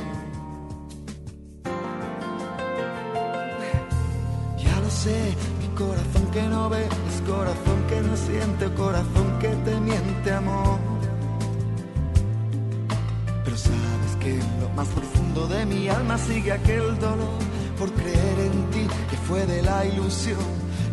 [8.61, 10.79] Siente, corazón que te miente, amor.
[13.43, 17.39] Pero sabes que en lo más profundo de mi alma sigue aquel dolor
[17.77, 20.39] por creer en ti que fue de la ilusión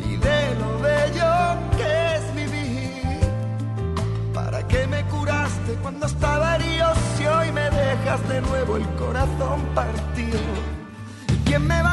[0.05, 1.33] y de lo bello
[1.77, 3.21] que es vivir.
[4.33, 9.61] ¿Para qué me curaste cuando estaba herido si hoy me dejas de nuevo el corazón
[9.75, 10.41] partido?
[11.33, 11.88] ¿Y quién me va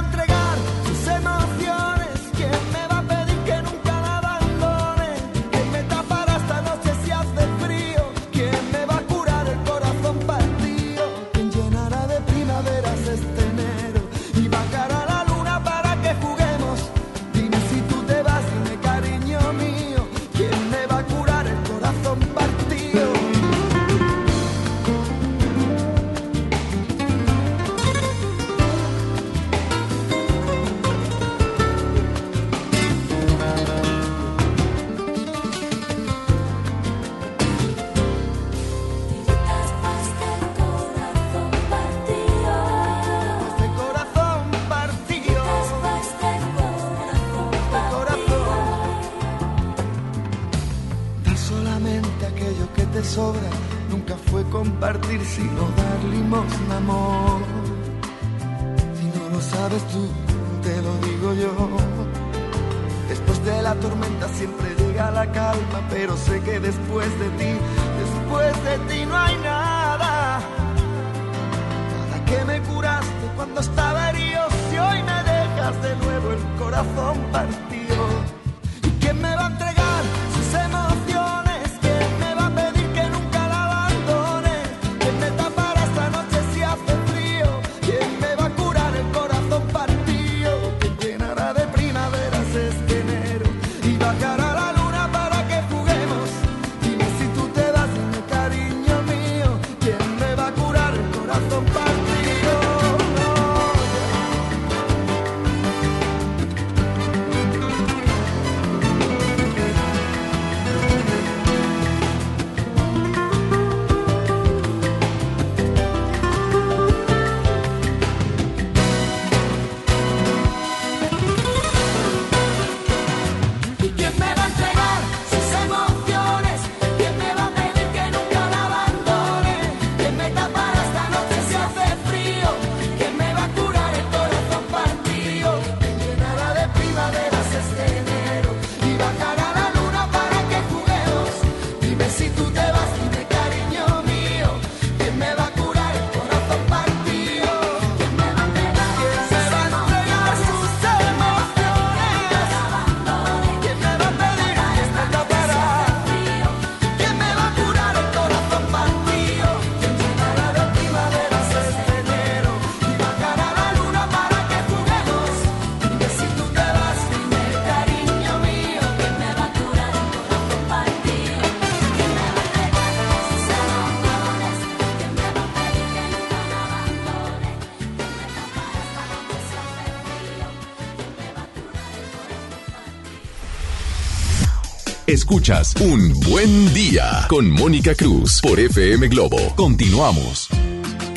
[185.25, 189.37] Escuchas Un Buen Día con Mónica Cruz por FM Globo.
[189.55, 190.47] Continuamos.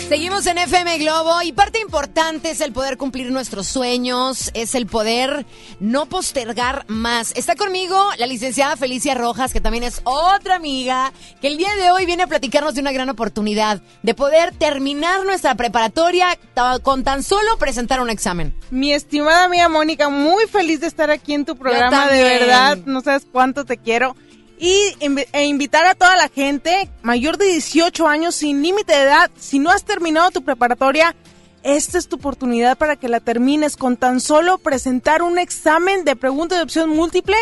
[0.09, 4.87] Seguimos en FM Globo y parte importante es el poder cumplir nuestros sueños, es el
[4.87, 5.45] poder
[5.81, 7.33] no postergar más.
[7.37, 11.13] Está conmigo la licenciada Felicia Rojas, que también es otra amiga,
[11.43, 15.27] que el día de hoy viene a platicarnos de una gran oportunidad, de poder terminar
[15.27, 16.39] nuestra preparatoria
[16.83, 18.55] con tan solo presentar un examen.
[18.71, 23.03] Mi estimada amiga Mónica, muy feliz de estar aquí en tu programa, de verdad, no
[23.03, 24.17] sabes cuánto te quiero.
[24.59, 24.97] Y
[25.33, 29.59] e invitar a toda la gente mayor de 18 años sin límite de edad, si
[29.59, 31.15] no has terminado tu preparatoria,
[31.63, 36.17] esta es tu oportunidad para que la termines con tan solo presentar un examen de
[36.17, 37.37] pregunta de opción múltiple.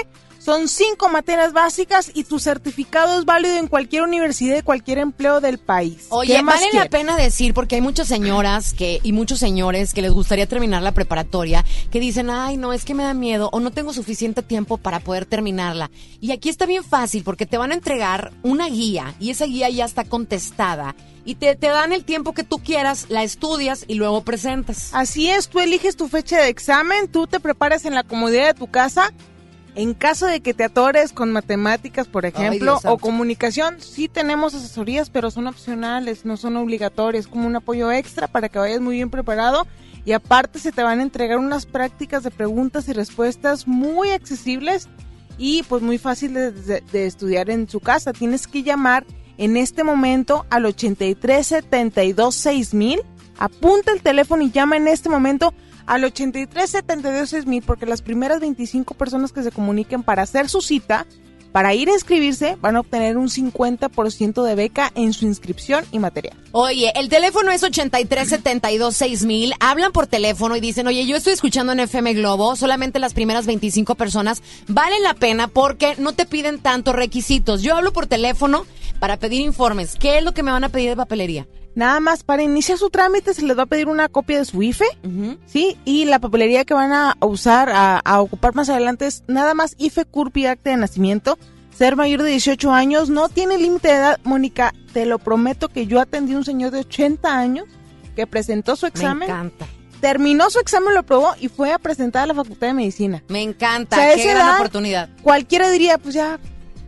[0.46, 5.40] Son cinco materias básicas y tu certificado es válido en cualquier universidad de cualquier empleo
[5.40, 6.06] del país.
[6.10, 9.92] Oye, ¿Qué más vale la pena decir, porque hay muchas señoras que y muchos señores
[9.92, 13.48] que les gustaría terminar la preparatoria, que dicen, ay, no, es que me da miedo
[13.50, 15.90] o no tengo suficiente tiempo para poder terminarla.
[16.20, 19.68] Y aquí está bien fácil, porque te van a entregar una guía y esa guía
[19.68, 20.94] ya está contestada.
[21.24, 24.90] Y te, te dan el tiempo que tú quieras, la estudias y luego presentas.
[24.92, 28.54] Así es, tú eliges tu fecha de examen, tú te preparas en la comodidad de
[28.54, 29.12] tu casa.
[29.76, 35.10] En caso de que te atores con matemáticas, por ejemplo, o comunicación, sí tenemos asesorías,
[35.10, 39.10] pero son opcionales, no son obligatorias, como un apoyo extra para que vayas muy bien
[39.10, 39.66] preparado.
[40.06, 44.88] Y aparte se te van a entregar unas prácticas de preguntas y respuestas muy accesibles
[45.36, 48.14] y pues muy fáciles de, de estudiar en su casa.
[48.14, 49.04] Tienes que llamar
[49.36, 53.02] en este momento al 83 72 6000.
[53.36, 55.52] Apunta el teléfono y llama en este momento
[55.86, 60.60] al 83 72 6000 porque las primeras 25 personas que se comuniquen para hacer su
[60.60, 61.06] cita,
[61.52, 65.98] para ir a inscribirse, van a obtener un 50% de beca en su inscripción y
[65.98, 66.36] material.
[66.52, 69.54] Oye, el teléfono es 83726000.
[69.60, 73.46] Hablan por teléfono y dicen, oye, yo estoy escuchando en FM Globo, solamente las primeras
[73.46, 77.62] 25 personas valen la pena porque no te piden tantos requisitos.
[77.62, 78.66] Yo hablo por teléfono
[78.98, 79.96] para pedir informes.
[79.98, 81.46] ¿Qué es lo que me van a pedir de papelería?
[81.76, 84.62] Nada más para iniciar su trámite se les va a pedir una copia de su
[84.62, 84.86] IFE,
[85.44, 85.76] ¿sí?
[85.84, 89.74] Y la papelería que van a usar, a, a ocupar más adelante es nada más
[89.76, 91.38] IFE, CURP y acta de nacimiento.
[91.76, 94.72] Ser mayor de 18 años no tiene límite de edad, Mónica.
[94.94, 97.66] Te lo prometo que yo atendí a un señor de 80 años
[98.16, 99.18] que presentó su examen.
[99.18, 99.66] Me encanta.
[100.00, 103.22] Terminó su examen, lo aprobó y fue a presentar a la Facultad de Medicina.
[103.28, 103.96] Me encanta.
[103.96, 105.08] O sea, Qué gran edad, oportunidad.
[105.22, 106.38] Cualquiera diría, pues ya,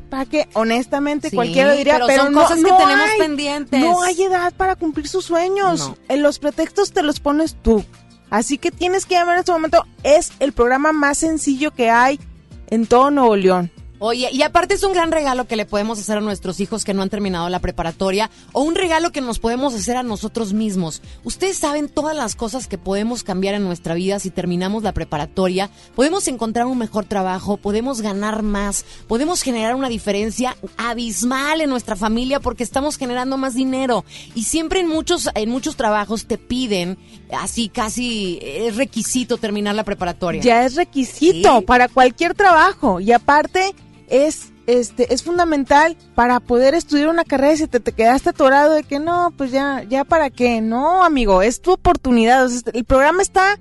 [0.09, 0.49] ¿para qué?
[0.55, 3.81] Honestamente, Sí, cualquiera diría, pero pero, son no, cosas que no tenemos hay, pendientes.
[3.81, 5.81] No hay edad para cumplir sus sueños.
[5.81, 5.97] No.
[6.09, 7.85] En los pretextos te los pones tú.
[8.31, 9.87] Así que tienes que llamar en este momento.
[10.03, 12.21] Es el programa más sencillo que hay
[12.69, 13.71] en todo Nuevo León.
[14.01, 16.95] Oye, y aparte es un gran regalo que le podemos hacer a nuestros hijos que
[16.95, 21.03] no han terminado la preparatoria o un regalo que nos podemos hacer a nosotros mismos.
[21.25, 25.69] Ustedes saben todas las cosas que podemos cambiar en nuestra vida si terminamos la preparatoria.
[25.97, 31.97] Podemos encontrar un mejor trabajo, podemos ganar más, podemos generar una diferencia abismal en nuestra
[31.97, 34.05] familia porque estamos generando más dinero.
[34.37, 36.99] Y siempre en muchos, en muchos trabajos te piden,
[37.37, 40.41] así casi es requisito terminar la preparatoria.
[40.41, 43.75] Ya es requisito para cualquier trabajo y aparte
[44.11, 48.75] es este es fundamental para poder estudiar una carrera y si te, te quedaste atorado
[48.75, 50.61] de que no, pues ya ya para qué.
[50.61, 52.51] No, amigo, es tu oportunidad.
[52.73, 53.59] El programa está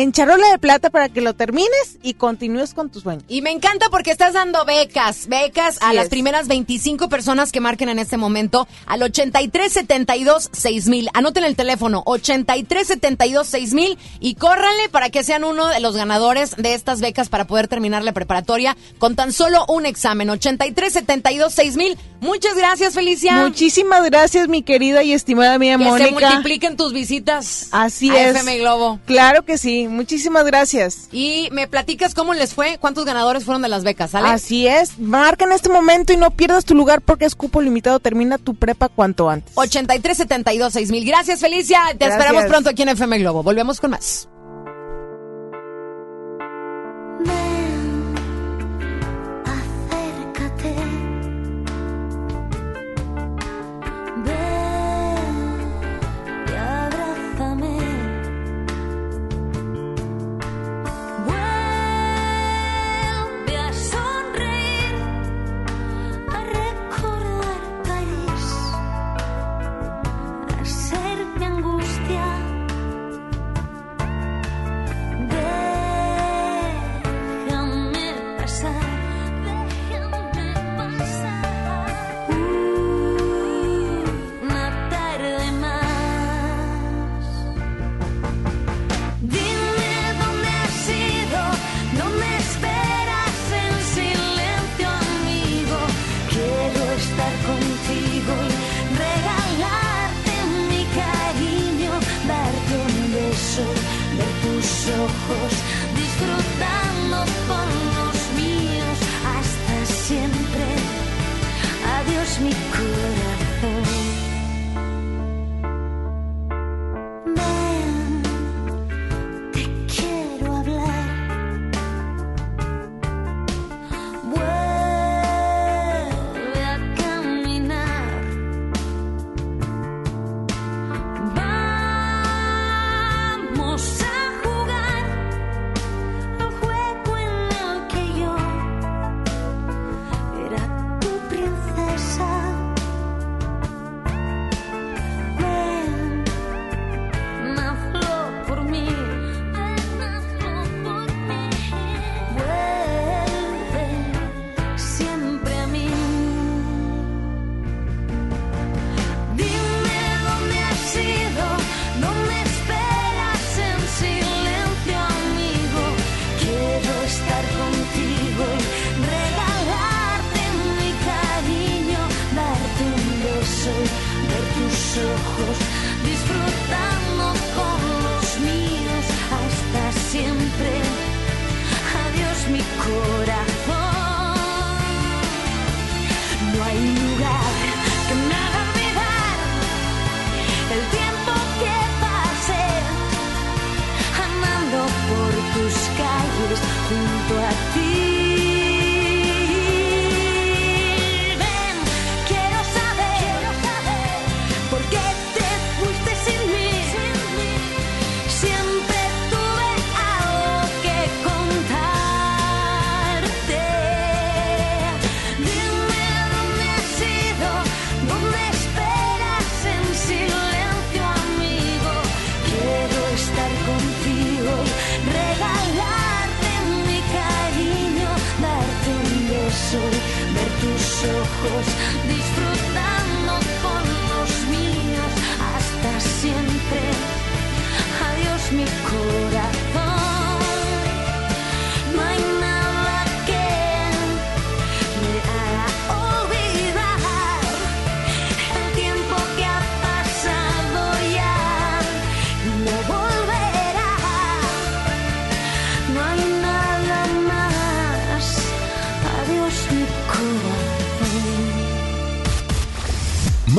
[0.00, 3.24] en charola de plata para que lo termines y continúes con tus sueños.
[3.26, 6.10] Y me encanta porque estás dando becas, becas a las es.
[6.10, 11.08] primeras 25 personas que marquen en este momento al 8372 6000.
[11.14, 16.74] Anoten el teléfono 8372 6000 y córranle para que sean uno de los ganadores de
[16.74, 21.98] estas becas para poder terminar la preparatoria con tan solo un examen 8372 6000.
[22.20, 23.34] Muchas gracias, Felicia.
[23.36, 26.10] Muchísimas gracias, mi querida y estimada amiga que se Mónica.
[26.30, 27.68] multipliquen tus visitas.
[27.72, 28.36] Así a es.
[28.36, 29.00] FM Globo.
[29.06, 29.87] Claro que sí.
[29.88, 31.08] Muchísimas gracias.
[31.12, 34.28] Y me platicas cómo les fue, cuántos ganadores fueron de las becas, ¿sale?
[34.28, 34.98] Así es.
[34.98, 37.98] Marca en este momento y no pierdas tu lugar porque es cupo limitado.
[38.00, 39.52] Termina tu prepa cuanto antes.
[39.56, 41.04] 8372 6000.
[41.06, 41.80] Gracias, Felicia.
[41.90, 42.20] Te Gracias.
[42.20, 43.42] esperamos pronto aquí en FM Globo.
[43.42, 44.28] Volvemos con más.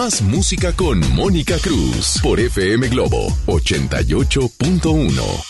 [0.09, 5.48] Más música con Mónica Cruz por FM Globo 88.1.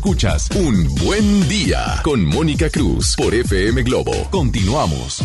[0.00, 4.12] escuchas Un Buen Día con Mónica Cruz por FM Globo.
[4.30, 5.22] Continuamos.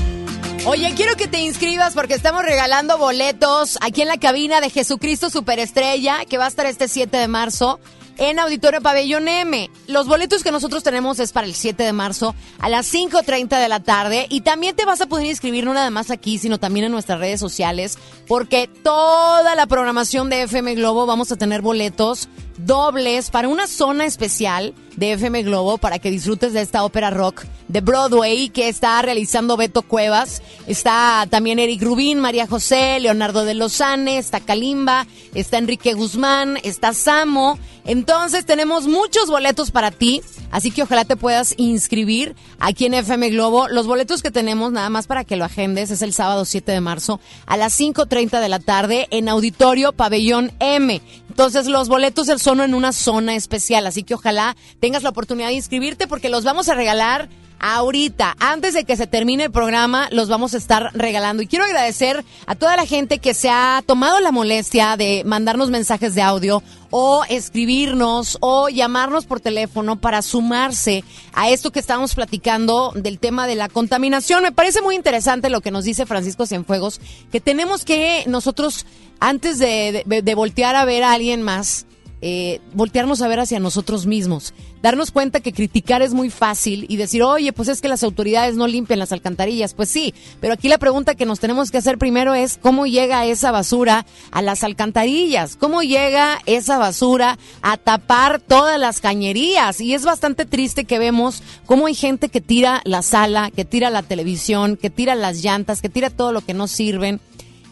[0.66, 5.30] Oye, quiero que te inscribas porque estamos regalando boletos aquí en la cabina de Jesucristo
[5.30, 7.80] Superestrella que va a estar este 7 de marzo
[8.18, 9.70] en Auditorio Pabellón M.
[9.88, 13.70] Los boletos que nosotros tenemos es para el 7 de marzo a las 5.30 de
[13.70, 16.88] la tarde y también te vas a poder inscribir no nada más aquí, sino también
[16.88, 17.98] en nuestras redes sociales
[18.28, 22.28] porque toda la programación de FM Globo vamos a tener boletos
[22.58, 27.44] dobles para una zona especial de FM Globo para que disfrutes de esta ópera rock
[27.68, 30.42] de Broadway que está realizando Beto Cuevas.
[30.68, 36.94] Está también Eric Rubín, María José, Leonardo de Lozane, está Kalimba, está Enrique Guzmán, está
[36.94, 37.60] Samo.
[37.86, 40.22] Entonces tenemos muchos boletos para ti
[40.56, 43.68] así que ojalá te puedas inscribir aquí en FM Globo.
[43.68, 46.80] Los boletos que tenemos, nada más para que lo agendes, es el sábado 7 de
[46.80, 51.02] marzo a las 5.30 de la tarde en Auditorio Pabellón M.
[51.28, 55.56] Entonces los boletos son en una zona especial, así que ojalá tengas la oportunidad de
[55.56, 57.28] inscribirte porque los vamos a regalar
[57.74, 61.42] ahorita, antes de que se termine el programa, los vamos a estar regalando.
[61.42, 65.72] Y quiero agradecer a toda la gente que se ha tomado la molestia de mandarnos
[65.72, 66.62] mensajes de audio
[66.92, 73.48] o escribirnos o llamarnos por teléfono para sumarse a esto que estamos platicando del tema
[73.48, 74.44] de la contaminación.
[74.44, 77.02] Me parece muy interesante lo que nos dice Francisco Cienfuegos,
[77.32, 78.86] que tenemos que nosotros,
[79.20, 81.88] antes de, de- de voltear a ver a alguien más,
[82.28, 86.98] eh, voltearnos a ver hacia nosotros mismos, darnos cuenta que criticar es muy fácil y
[86.98, 89.76] decir, oye, pues es que las autoridades no limpian las alcantarillas.
[89.76, 90.12] Pues sí,
[90.42, 94.08] pero aquí la pregunta que nos tenemos que hacer primero es cómo llega esa basura
[94.32, 99.80] a las alcantarillas, cómo llega esa basura a tapar todas las cañerías.
[99.80, 103.92] Y es bastante triste que vemos cómo hay gente que tira la sala, que tira
[103.92, 107.22] la televisión, que tira las llantas, que tira todo lo que no sirven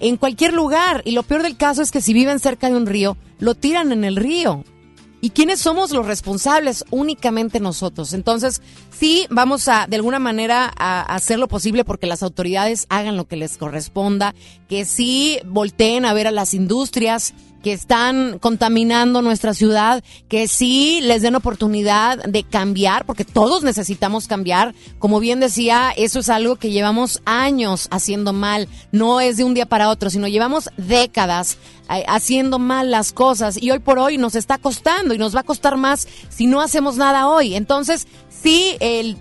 [0.04, 1.02] en cualquier lugar.
[1.06, 3.92] Y lo peor del caso es que si viven cerca de un río, lo tiran
[3.92, 4.64] en el río.
[5.22, 6.84] ¿Y quiénes somos los responsables?
[6.92, 8.12] Únicamente nosotros.
[8.12, 8.62] Entonces,
[8.92, 13.26] sí, vamos a, de alguna manera, a hacer lo posible porque las autoridades hagan lo
[13.26, 14.36] que les corresponda,
[14.68, 17.34] que sí volteen a ver a las industrias
[17.64, 24.28] que están contaminando nuestra ciudad, que sí les den oportunidad de cambiar, porque todos necesitamos
[24.28, 24.76] cambiar.
[25.00, 28.68] Como bien decía, eso es algo que llevamos años haciendo mal.
[28.92, 31.58] No es de un día para otro, sino llevamos décadas
[31.90, 35.40] eh, haciendo mal las cosas y hoy por hoy nos está costando y nos va
[35.40, 37.56] a costar más si no hacemos nada hoy.
[37.56, 39.18] Entonces, sí, el,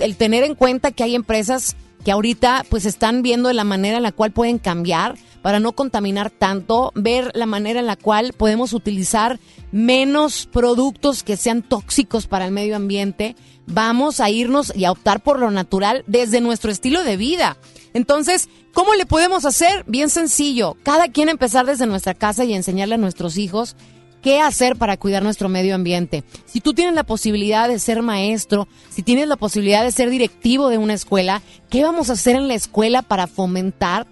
[0.00, 4.02] el tener en cuenta que hay empresas que ahorita pues están viendo la manera en
[4.02, 5.16] la cual pueden cambiar
[5.46, 9.38] para no contaminar tanto, ver la manera en la cual podemos utilizar
[9.70, 15.22] menos productos que sean tóxicos para el medio ambiente, vamos a irnos y a optar
[15.22, 17.58] por lo natural desde nuestro estilo de vida.
[17.94, 19.84] Entonces, ¿cómo le podemos hacer?
[19.86, 23.76] Bien sencillo, cada quien empezar desde nuestra casa y enseñarle a nuestros hijos
[24.22, 26.24] qué hacer para cuidar nuestro medio ambiente.
[26.46, 30.70] Si tú tienes la posibilidad de ser maestro, si tienes la posibilidad de ser directivo
[30.70, 31.40] de una escuela,
[31.70, 34.08] ¿qué vamos a hacer en la escuela para fomentar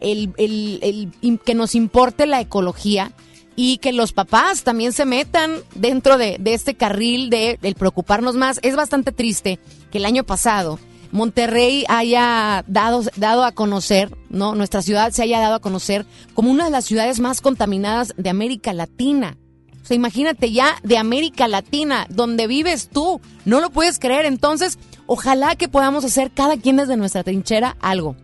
[0.00, 3.12] el, que nos importe la ecología
[3.56, 8.58] y que los papás también se metan dentro de, este carril de preocuparnos más?
[8.62, 9.58] Es bastante triste
[9.90, 10.78] que el año pasado
[11.12, 14.54] Monterrey haya dado, dado a conocer, ¿no?
[14.54, 18.30] Nuestra ciudad se haya dado a conocer como una de las ciudades más contaminadas de
[18.30, 19.36] América Latina.
[19.82, 23.20] O sea, imagínate ya de América Latina, donde vives tú.
[23.44, 24.24] No lo puedes creer.
[24.24, 28.14] Entonces, ojalá que podamos hacer cada quien desde nuestra trinchera algo.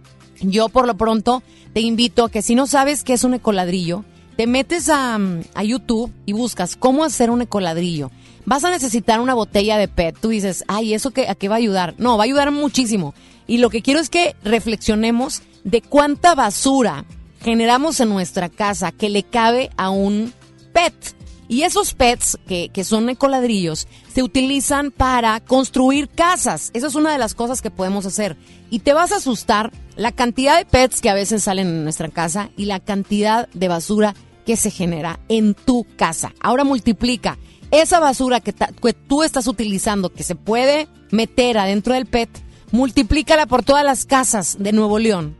[0.40, 1.42] Yo por lo pronto
[1.72, 4.04] te invito a que si no sabes qué es un ecoladrillo,
[4.36, 5.18] te metes a,
[5.54, 8.10] a YouTube y buscas cómo hacer un ecoladrillo.
[8.44, 10.18] Vas a necesitar una botella de PET.
[10.20, 11.94] Tú dices, ay, ¿eso qué, a qué va a ayudar?
[11.98, 13.14] No, va a ayudar muchísimo.
[13.46, 17.04] Y lo que quiero es que reflexionemos de cuánta basura
[17.42, 20.32] generamos en nuestra casa que le cabe a un
[20.72, 20.94] PET.
[21.48, 26.70] Y esos PETs, que, que son ecoladrillos, se utilizan para construir casas.
[26.72, 28.38] Esa es una de las cosas que podemos hacer.
[28.70, 32.08] Y te vas a asustar la cantidad de PETs que a veces salen en nuestra
[32.08, 34.14] casa y la cantidad de basura
[34.46, 36.32] que se genera en tu casa.
[36.40, 37.36] Ahora multiplica
[37.70, 38.54] esa basura que,
[39.06, 42.30] tú estás utilizando, que se puede meter adentro del PET,
[42.72, 45.36] multiplícala por todas las casas de Nuevo León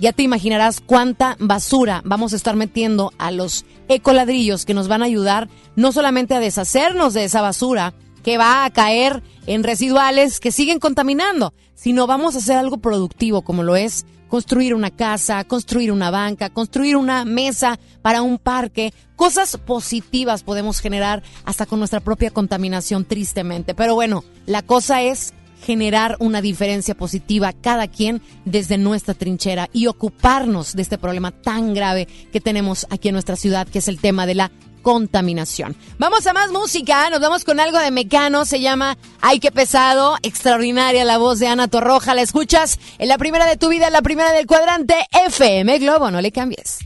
[0.00, 5.02] ya te imaginarás cuánta basura vamos a estar metiendo a los ecoladrillos que nos van
[5.02, 10.40] a ayudar no solamente a deshacernos de esa basura que va a caer en residuales
[10.40, 15.42] que siguen contaminando, sino vamos a hacer algo productivo como lo es construir una casa,
[15.44, 18.92] construir una banca, construir una mesa para un parque.
[19.16, 23.74] Cosas positivas podemos generar hasta con nuestra propia contaminación, tristemente.
[23.74, 29.88] Pero bueno, la cosa es generar una diferencia positiva cada quien desde nuestra trinchera y
[29.88, 33.98] ocuparnos de este problema tan grave que tenemos aquí en nuestra ciudad, que es el
[33.98, 34.52] tema de la
[34.88, 35.76] contaminación.
[35.98, 40.16] Vamos a más música, nos vamos con algo de Mecano, se llama Ay, qué pesado,
[40.22, 43.92] extraordinaria la voz de Ana Torroja, la escuchas en la primera de tu vida, en
[43.92, 44.94] la primera del cuadrante
[45.26, 46.78] FM Globo, no le cambies.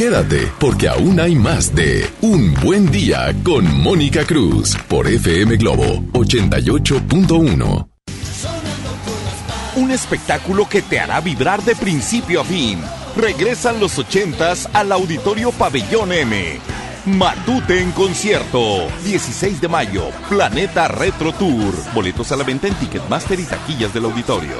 [0.00, 6.02] Quédate, porque aún hay más de Un Buen Día con Mónica Cruz por FM Globo
[6.14, 7.86] 88.1.
[9.76, 12.80] Un espectáculo que te hará vibrar de principio a fin.
[13.14, 16.58] Regresan los ochentas al Auditorio Pabellón M.
[17.04, 18.88] Matute en concierto.
[19.04, 20.04] 16 de mayo.
[20.30, 21.74] Planeta Retro Tour.
[21.92, 24.56] Boletos a la venta en Ticketmaster y taquillas del auditorio.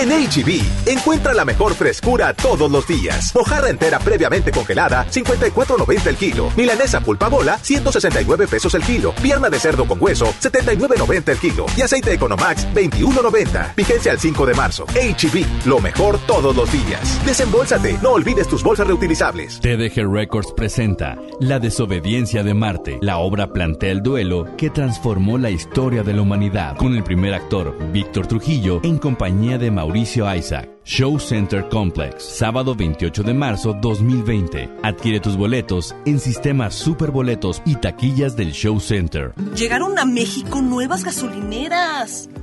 [0.00, 3.34] En HB, encuentra la mejor frescura todos los días.
[3.34, 6.50] Mojarra entera previamente congelada, 54.90 el kilo.
[6.56, 9.12] Milanesa pulpa bola, 169 pesos el kilo.
[9.22, 11.66] Pierna de cerdo con hueso, 79.90 el kilo.
[11.76, 13.74] Y aceite Economax, 21.90.
[13.76, 14.86] Vigencia al 5 de marzo.
[14.86, 17.20] HB, lo mejor todos los días.
[17.26, 19.60] Desembolsate, no olvides tus bolsas reutilizables.
[19.60, 22.98] TDG Records presenta La desobediencia de Marte.
[23.02, 27.34] La obra plantea el duelo que transformó la historia de la humanidad, con el primer
[27.34, 30.70] actor, Víctor Trujillo, en compañía de Mauricio Isaac.
[30.84, 34.70] Show Center Complex, sábado 28 de marzo 2020.
[34.82, 39.34] Adquiere tus boletos en sistemas superboletos y taquillas del Show Center.
[39.54, 42.29] Llegaron a México nuevas gasolineras.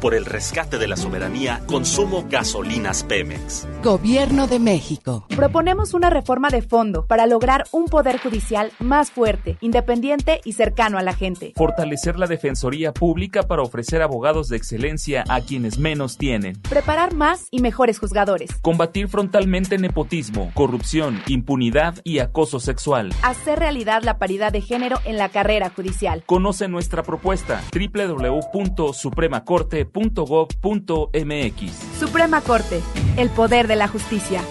[0.00, 3.66] Por el rescate de la soberanía, consumo gasolinas Pemex.
[3.82, 5.26] Gobierno de México.
[5.34, 10.98] Proponemos una reforma de fondo para lograr un poder judicial más fuerte, independiente y cercano
[10.98, 11.54] a la gente.
[11.56, 16.60] Fortalecer la defensoría pública para ofrecer abogados de excelencia a quienes menos tienen.
[16.68, 18.50] Preparar más y mejores juzgadores.
[18.60, 23.14] Combatir frontalmente nepotismo, corrupción, impunidad y acoso sexual.
[23.22, 26.22] Hacer realidad la paridad de género en la carrera judicial.
[26.26, 27.62] Conoce nuestra propuesta
[29.92, 31.98] www.supremacorte.gov.mx.
[31.98, 32.80] Suprema Corte,
[33.16, 34.42] el poder de la justicia.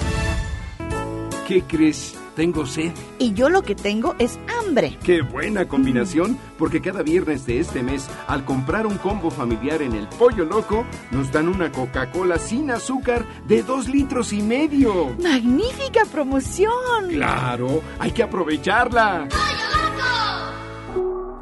[1.47, 2.15] ¿Qué crees?
[2.35, 2.91] Tengo sed.
[3.17, 4.97] Y yo lo que tengo es hambre.
[5.03, 6.37] ¡Qué buena combinación!
[6.57, 10.85] Porque cada viernes de este mes, al comprar un combo familiar en el Pollo Loco,
[11.11, 15.15] nos dan una Coca-Cola sin azúcar de dos litros y medio.
[15.23, 17.07] ¡Magnífica promoción!
[17.09, 17.81] ¡Claro!
[17.99, 19.29] ¡Hay que aprovecharla!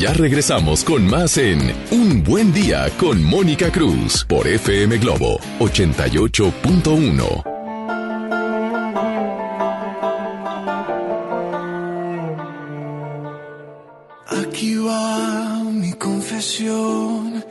[0.00, 1.60] Ya regresamos con más en
[1.90, 7.44] Un Buen Día con Mónica Cruz por FM Globo 88.1.
[14.26, 17.44] Aquí va mi confesión.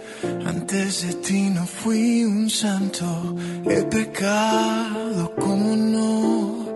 [0.44, 3.36] Antes de ti no fui un santo.
[3.70, 6.76] He pecado, como no.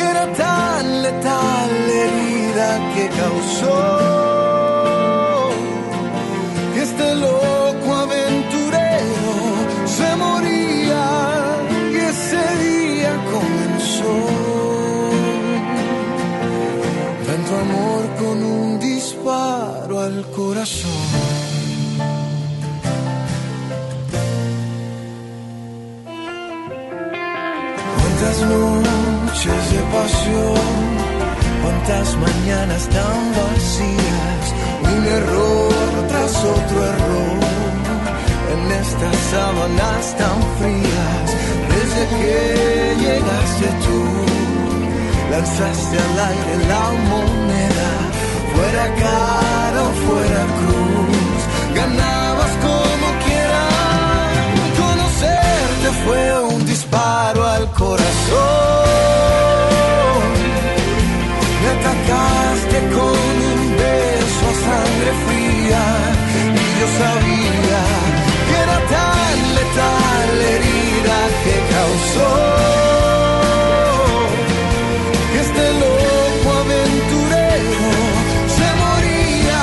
[0.00, 1.70] era tan letal
[2.00, 3.78] herida que causó
[6.74, 9.34] que este loco aventurero
[9.96, 11.06] se moría
[11.92, 14.14] y ese día comenzó
[17.26, 21.08] tanto amor con un disparo al corazón.
[27.98, 28.38] Cuántas
[29.40, 30.70] noches de pasión,
[31.62, 34.44] cuántas mañanas tan vacías,
[34.82, 35.72] un error
[36.08, 37.40] tras otro error,
[38.52, 41.26] en estas sábanas tan frías,
[41.72, 44.00] desde que llegaste tú,
[45.30, 47.90] lanzaste al aire la moneda,
[48.54, 51.40] fuera cara o fuera cruz,
[51.74, 54.32] ganabas como quieras,
[54.80, 58.69] conocerte fue un disparo al corazón.
[66.80, 67.82] yo sabía
[68.48, 72.32] que era tan letal la herida que causó.
[75.32, 77.88] Que este loco aventurero
[78.56, 79.62] se moría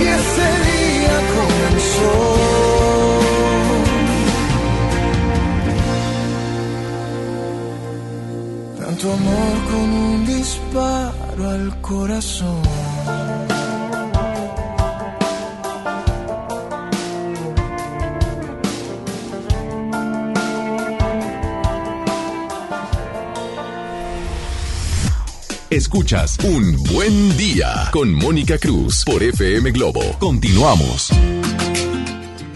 [0.00, 2.14] y ese día comenzó.
[8.80, 12.79] Tanto amor con un disparo al corazón.
[25.70, 30.00] Escuchas Un Buen Día con Mónica Cruz por FM Globo.
[30.18, 31.10] Continuamos.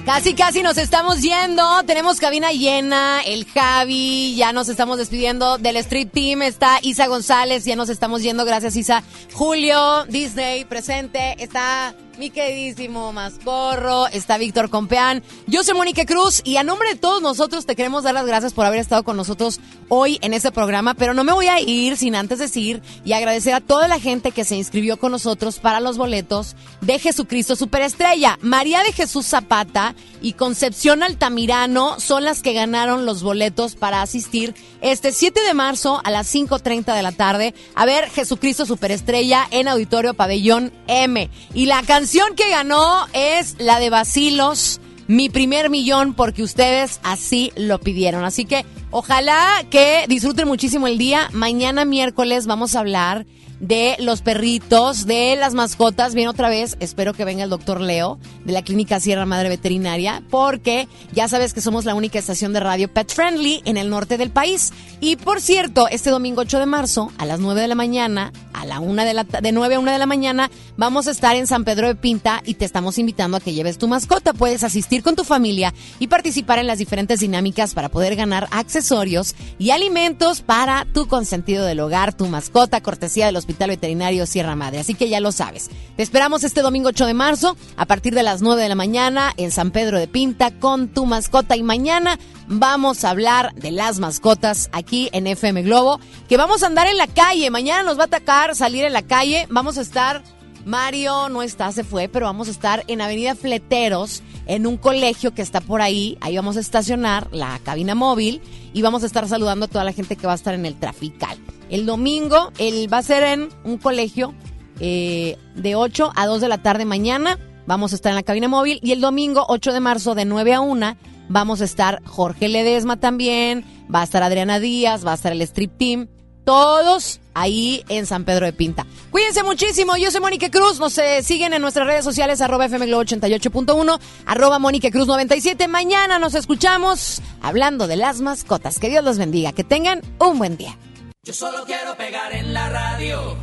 [0.05, 1.85] Casi, casi nos estamos yendo.
[1.86, 3.23] Tenemos cabina llena.
[3.23, 6.43] El Javi, ya nos estamos despidiendo del Street Team.
[6.43, 8.45] Está Isa González, ya nos estamos yendo.
[8.45, 9.05] Gracias, Isa.
[9.32, 11.36] Julio, Disney, presente.
[11.39, 15.23] Está mi queridísimo Mascorro, está Víctor Compeán.
[15.47, 18.53] Yo soy Mónica Cruz y a nombre de todos nosotros te queremos dar las gracias
[18.53, 21.97] por haber estado con nosotros hoy en este programa, pero no me voy a ir
[21.97, 25.81] sin antes decir y agradecer a toda la gente que se inscribió con nosotros para
[25.81, 28.39] los boletos de Jesucristo Superestrella.
[28.41, 34.55] María de Jesús Zapata y Concepción Altamirano son las que ganaron los boletos para asistir
[34.81, 39.69] este 7 de marzo a las 5.30 de la tarde a ver Jesucristo Superestrella en
[39.69, 41.28] Auditorio Pabellón M.
[41.55, 42.03] Y la canción
[42.36, 48.24] que ganó es la de Basilos, Mi primer millón, porque ustedes así lo pidieron.
[48.24, 51.28] Así que ojalá que disfruten muchísimo el día.
[51.32, 53.26] Mañana miércoles vamos a hablar
[53.66, 56.15] de los perritos, de las mascotas.
[56.15, 60.23] Bien, otra vez, espero que venga el doctor Leo de la Clínica Sierra Madre Veterinaria,
[60.28, 64.19] porque ya sabes que somos la única estación de radio pet friendly en el norte
[64.19, 64.73] del país.
[65.01, 68.66] Y por cierto, este domingo 8 de marzo, a las 9 de la mañana, a
[68.66, 71.47] la una de la de 9 a 1 de la mañana, vamos a estar en
[71.47, 74.35] San Pedro de Pinta y te estamos invitando a que lleves tu mascota.
[74.35, 79.35] Puedes asistir con tu familia y participar en las diferentes dinámicas para poder ganar accesorios
[79.59, 84.81] y alimentos para tu consentido del hogar, tu mascota, cortesía del Hospital Veterinario Sierra Madre.
[84.81, 85.70] Así que ya lo sabes.
[85.97, 89.32] Te esperamos este domingo 8 de marzo a partir de las 9 de la mañana
[89.36, 93.98] en San Pedro de Pinta con tu mascota y mañana vamos a hablar de las
[93.98, 97.51] mascotas aquí en FM Globo, que vamos a andar en la calle.
[97.51, 99.47] Mañana nos va a atacar salir en la calle.
[99.51, 100.22] Vamos a estar
[100.65, 105.35] Mario no está, se fue, pero vamos a estar en Avenida Fleteros, en un colegio
[105.35, 106.16] que está por ahí.
[106.20, 108.41] Ahí vamos a estacionar la cabina móvil
[108.73, 110.78] y vamos a estar saludando a toda la gente que va a estar en el
[110.78, 111.39] trafical.
[111.70, 114.35] El domingo, él va a ser en un colegio
[114.81, 117.39] eh, de 8 a 2 de la tarde mañana.
[117.66, 118.81] Vamos a estar en la cabina móvil.
[118.82, 120.97] Y el domingo, 8 de marzo, de 9 a 1,
[121.28, 123.65] vamos a estar Jorge Ledesma también.
[123.93, 126.09] Va a estar Adriana Díaz, va a estar el Strip Team.
[126.44, 128.86] Todos ahí en San Pedro de Pinta.
[129.10, 129.96] Cuídense muchísimo.
[129.96, 130.78] Yo soy Mónica Cruz.
[130.78, 135.68] Nos eh, siguen en nuestras redes sociales, arroba FM Globo 88.1, arroba Mónica Cruz 97.
[135.68, 138.78] Mañana nos escuchamos hablando de las mascotas.
[138.78, 139.52] Que Dios los bendiga.
[139.52, 140.76] Que tengan un buen día.
[141.24, 143.36] Yo solo quiero pegar en la radio.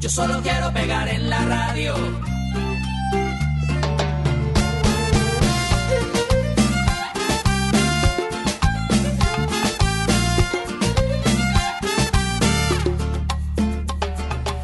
[0.00, 2.33] Yo solo quiero pegar en la radio.